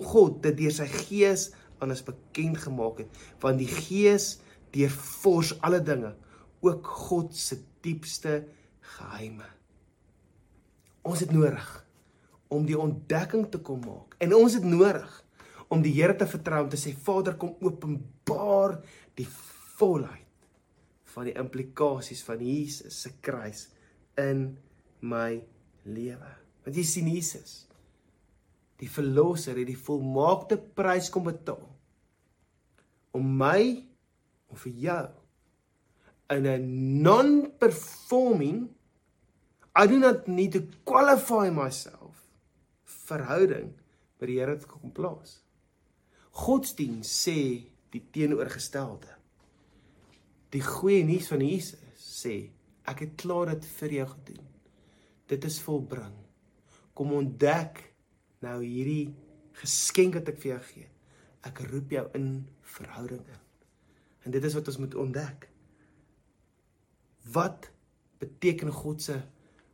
God 0.03 0.43
dit 0.43 0.57
deur 0.57 0.71
sy 0.71 0.87
gees 0.87 1.49
aan 1.79 1.93
ons 1.93 2.05
bekend 2.05 2.59
gemaak 2.65 3.03
het, 3.03 3.19
want 3.43 3.59
die 3.61 3.69
gees 3.69 4.37
deurfors 4.75 5.55
alle 5.65 5.81
dinge, 5.83 6.13
ook 6.61 6.87
God 7.09 7.35
se 7.35 7.59
diepste 7.85 8.43
geheime. 8.97 9.47
Ons 11.07 11.23
het 11.23 11.31
nodig 11.31 11.67
om 12.51 12.65
die 12.67 12.77
ontdekking 12.77 13.47
te 13.51 13.61
kom 13.63 13.81
maak 13.85 14.17
en 14.19 14.35
ons 14.35 14.57
het 14.57 14.65
nodig 14.65 15.09
om 15.69 15.83
die 15.85 15.93
Here 15.93 16.15
te 16.17 16.27
vertrou 16.27 16.63
om 16.65 16.71
te 16.71 16.79
sê 16.81 16.95
Vader 16.97 17.37
kom 17.39 17.53
openbaar 17.63 18.79
die 19.17 19.27
volheid 19.77 20.25
van 21.13 21.29
die 21.29 21.37
implikasies 21.39 22.23
van 22.25 22.41
Jesus 22.43 23.03
se 23.05 23.13
kruis 23.21 23.67
in 24.19 24.49
my 24.99 25.39
lewe. 25.85 26.31
Want 26.65 26.77
jy 26.77 26.85
sien 26.85 27.09
Jesus 27.13 27.63
die 28.79 28.89
verlosser 28.89 29.57
het 29.59 29.67
die 29.69 29.79
volmaakte 29.79 30.57
prys 30.57 31.09
kom 31.13 31.27
betaal 31.27 31.68
om 33.11 33.25
my 33.37 33.61
of 34.49 34.65
vir 34.65 34.73
jou 34.85 35.07
in 36.29 36.45
'n 36.45 37.01
non-performing 37.01 38.69
I 39.75 39.87
do 39.87 39.97
not 39.99 40.27
need 40.27 40.51
to 40.53 40.67
qualify 40.83 41.49
myself 41.49 42.27
verhouding 42.83 43.73
by 44.19 44.25
die 44.25 44.39
Here 44.39 44.57
te 44.59 44.67
kom 44.67 44.91
plaas. 44.91 45.39
Godsdiens 46.35 47.07
sê 47.07 47.69
die 47.93 48.01
teenoorgestelde. 48.13 49.15
Die 50.53 50.61
goeie 50.65 51.03
nuus 51.05 51.29
van 51.31 51.43
Jesus 51.45 52.03
sê, 52.19 52.49
ek 52.89 53.05
het 53.05 53.15
klaar 53.21 53.53
dit 53.53 53.65
vir 53.79 53.95
jou 53.99 54.07
gedoen. 54.13 54.45
Dit 55.29 55.45
is 55.45 55.59
volbring. 55.61 56.15
Kom 56.97 57.13
ontdek 57.13 57.83
nou 58.43 58.57
hierdie 58.63 59.13
geskenk 59.61 60.17
wat 60.19 60.31
ek 60.33 60.41
vir 60.41 60.51
jou 60.55 60.61
gee. 60.73 60.87
Ek 61.45 61.61
roep 61.69 61.93
jou 61.93 62.05
in 62.17 62.29
verhoudinge. 62.75 63.39
En 64.23 64.31
dit 64.31 64.43
is 64.43 64.55
wat 64.57 64.67
ons 64.67 64.77
moet 64.77 64.95
ontdek. 64.95 65.49
Wat 67.31 67.69
beteken 68.19 68.71
God 68.71 69.01
se 69.01 69.19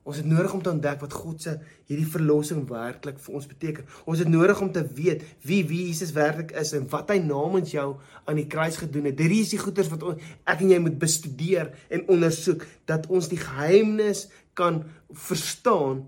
Ons 0.05 0.19
het 0.21 0.27
nodig 0.29 0.51
om 0.53 0.61
te 0.61 0.69
ontdek 0.69 0.99
wat 1.01 1.13
God 1.17 1.41
se 1.41 1.55
hierdie 1.89 2.05
verlossing 2.05 2.61
werklik 2.69 3.17
vir 3.23 3.37
ons 3.39 3.47
beteken. 3.49 3.87
Ons 4.05 4.19
het 4.21 4.29
nodig 4.29 4.59
om 4.61 4.69
te 4.73 4.83
weet 4.99 5.23
wie 5.49 5.63
wie 5.65 5.87
Jesus 5.87 6.11
werklik 6.13 6.53
is 6.61 6.75
en 6.77 6.85
wat 6.91 7.09
hy 7.09 7.17
namens 7.25 7.73
jou 7.73 7.87
aan 8.29 8.37
die 8.37 8.45
kruis 8.45 8.77
gedoen 8.77 9.09
het. 9.09 9.17
Hierdie 9.17 9.41
is 9.41 9.55
die 9.55 9.61
goeders 9.63 9.89
wat 9.89 10.05
ons, 10.05 10.27
ek 10.45 10.61
en 10.61 10.75
jy 10.75 10.77
moet 10.83 10.99
bestudeer 11.01 11.73
en 11.89 12.05
ondersoek 12.13 12.67
dat 12.85 13.09
ons 13.09 13.31
die 13.33 13.41
geheimnis 13.41 14.27
kan 14.53 14.83
verstaan 15.09 16.05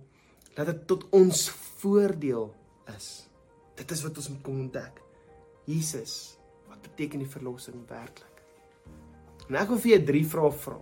dat 0.54 0.70
dit 0.70 0.86
tot 0.94 1.10
ons 1.18 1.48
voordeel 1.82 2.52
is. 2.94 3.10
Dit 3.82 3.98
is 3.98 4.06
wat 4.06 4.22
ons 4.22 4.30
moet 4.36 4.46
kom 4.46 4.62
ontdek. 4.68 5.02
Jesus, 5.66 6.38
wat 6.78 6.92
beteken 6.92 7.24
die 7.24 7.30
verlossing 7.30 7.82
werklik? 7.90 8.44
En 9.48 9.58
ek 9.58 9.72
wil 9.72 9.80
vir 9.82 9.94
jou 9.96 10.04
drie 10.12 10.24
vrae 10.28 10.54
vra. 10.62 10.78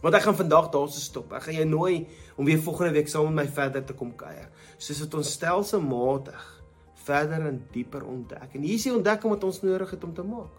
Want 0.00 0.16
ek 0.16 0.24
gaan 0.24 0.36
vandag 0.36 0.70
daarso 0.72 1.00
stop. 1.00 1.32
Ek 1.36 1.46
gaan 1.46 1.58
jou 1.60 1.68
nooi 1.68 1.94
om 2.36 2.48
weer 2.48 2.60
volgende 2.60 2.96
week 2.96 3.08
saam 3.08 3.28
met 3.30 3.44
my 3.44 3.46
verder 3.52 3.84
te 3.84 3.96
kom 3.96 4.12
kuier. 4.16 4.48
Soos 4.80 5.02
dit 5.04 5.16
ons 5.16 5.32
stelselmatig 5.36 6.46
verder 7.04 7.46
en 7.48 7.60
dieper 7.72 8.04
ontdek. 8.04 8.56
En 8.56 8.64
hier 8.64 8.80
is 8.80 8.86
die 8.88 8.94
ontdekking 8.94 9.32
wat 9.32 9.44
ons 9.44 9.62
nodig 9.64 9.92
het 9.94 10.04
om 10.04 10.14
te 10.16 10.24
maak. 10.24 10.56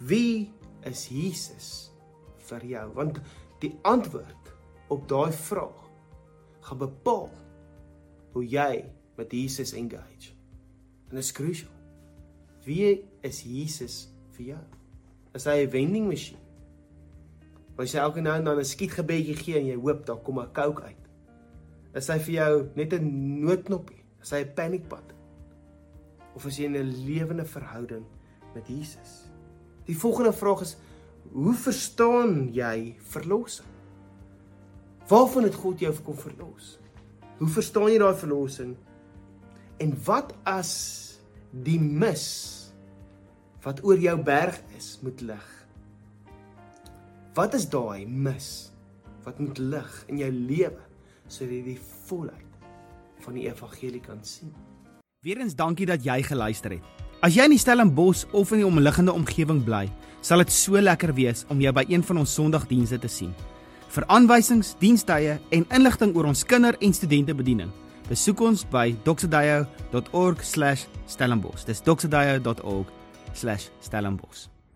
Wie 0.00 0.52
is 0.88 1.06
Jesus 1.12 1.70
vir 2.48 2.66
jou? 2.74 2.86
Want 2.96 3.20
die 3.64 3.72
antwoord 3.88 4.52
op 4.92 5.06
daai 5.08 5.32
vraag 5.32 5.88
gaan 6.68 6.80
bepaal 6.80 7.30
hoe 8.32 8.44
jy 8.48 8.84
met 9.18 9.32
Jesus 9.32 9.74
engage. 9.76 10.32
En 11.08 11.18
dit 11.18 11.24
is 11.24 11.32
crucial. 11.32 11.81
Wie 12.64 13.04
is 13.26 13.42
Jesus 13.42 14.08
vir 14.36 14.54
jou? 14.54 14.62
Is 15.34 15.44
hy 15.44 15.64
'n 15.64 15.70
vending 15.70 16.06
masjien? 16.06 16.38
As 17.78 17.92
jy 17.92 17.98
elke 17.98 18.20
nou 18.20 18.36
en 18.36 18.44
dan 18.44 18.58
'n 18.58 18.64
skietgebedjie 18.64 19.36
gee 19.36 19.58
en 19.58 19.66
jy 19.66 19.76
hoop 19.76 20.06
daar 20.06 20.22
kom 20.22 20.38
'n 20.38 20.52
coke 20.52 20.82
uit. 20.82 21.08
Is 21.94 22.08
hy 22.08 22.18
vir 22.18 22.34
jou 22.34 22.68
net 22.76 22.92
'n 22.92 23.40
noodknoppie? 23.44 24.04
Is 24.22 24.30
hy 24.30 24.44
'n 24.44 24.54
paniekpad? 24.54 25.12
Of 26.34 26.46
is 26.46 26.56
jy 26.58 26.64
in 26.64 26.76
'n 26.76 27.04
lewende 27.04 27.44
verhouding 27.44 28.04
met 28.54 28.68
Jesus? 28.68 29.28
Die 29.86 29.96
volgende 29.96 30.32
vraag 30.32 30.60
is: 30.60 30.76
Hoe 31.32 31.54
verstaan 31.54 32.52
jy 32.52 32.94
verlossing? 32.98 33.68
Waarvan 35.08 35.42
het 35.42 35.54
God 35.54 35.78
jou 35.78 35.94
kom 36.04 36.14
verlos? 36.14 36.78
Hoe 37.38 37.48
verstaan 37.48 37.90
jy 37.90 37.98
daai 37.98 38.14
verlossing? 38.14 38.76
En 39.78 40.04
wat 40.04 40.34
as 40.44 41.11
die 41.52 41.78
mis 41.78 42.24
wat 43.62 43.82
oor 43.84 44.00
jou 44.00 44.16
berg 44.24 44.56
is 44.78 44.96
moet 45.04 45.20
lig? 45.20 45.48
Wat 47.36 47.54
is 47.54 47.68
daai 47.68 48.06
mis 48.08 48.70
wat 49.22 49.38
moet 49.38 49.60
lig 49.60 49.92
in 50.10 50.18
jou 50.24 50.30
lewe 50.32 50.80
sodat 51.28 51.52
jy 51.54 51.62
die 51.74 51.80
volheid 52.08 52.66
van 53.22 53.36
die 53.38 53.46
evangelie 53.46 54.00
kan 54.02 54.18
sien? 54.26 54.50
Weerens 55.22 55.54
dankie 55.54 55.86
dat 55.86 56.02
jy 56.02 56.18
geluister 56.26 56.74
het. 56.74 56.88
As 57.22 57.36
jy 57.36 57.44
in 57.46 57.54
die 57.54 57.60
Stellenbosch 57.60 58.24
of 58.34 58.50
in 58.50 58.64
die 58.64 58.66
omliggende 58.66 59.14
omgewing 59.14 59.60
bly, 59.62 59.84
sal 60.24 60.42
dit 60.42 60.50
so 60.50 60.80
lekker 60.80 61.12
wees 61.14 61.44
om 61.52 61.60
jou 61.62 61.70
by 61.72 61.84
een 61.86 62.02
van 62.02 62.24
ons 62.24 62.32
Sondagdienste 62.34 62.98
te 62.98 63.10
sien. 63.12 63.30
Vir 63.92 64.08
aanwysings, 64.10 64.72
dienstye 64.80 65.36
en 65.54 65.66
inligting 65.70 66.16
oor 66.16 66.26
ons 66.32 66.42
kinder- 66.48 66.78
en 66.80 66.92
studentebediening, 66.96 67.70
besoek 68.12 68.42
ons 68.44 68.60
by 68.68 68.92
doxedayo.org/stellenbosch. 69.06 71.64
Dis 71.64 71.80
doxedayo.org/stellenbosch. 71.86 74.42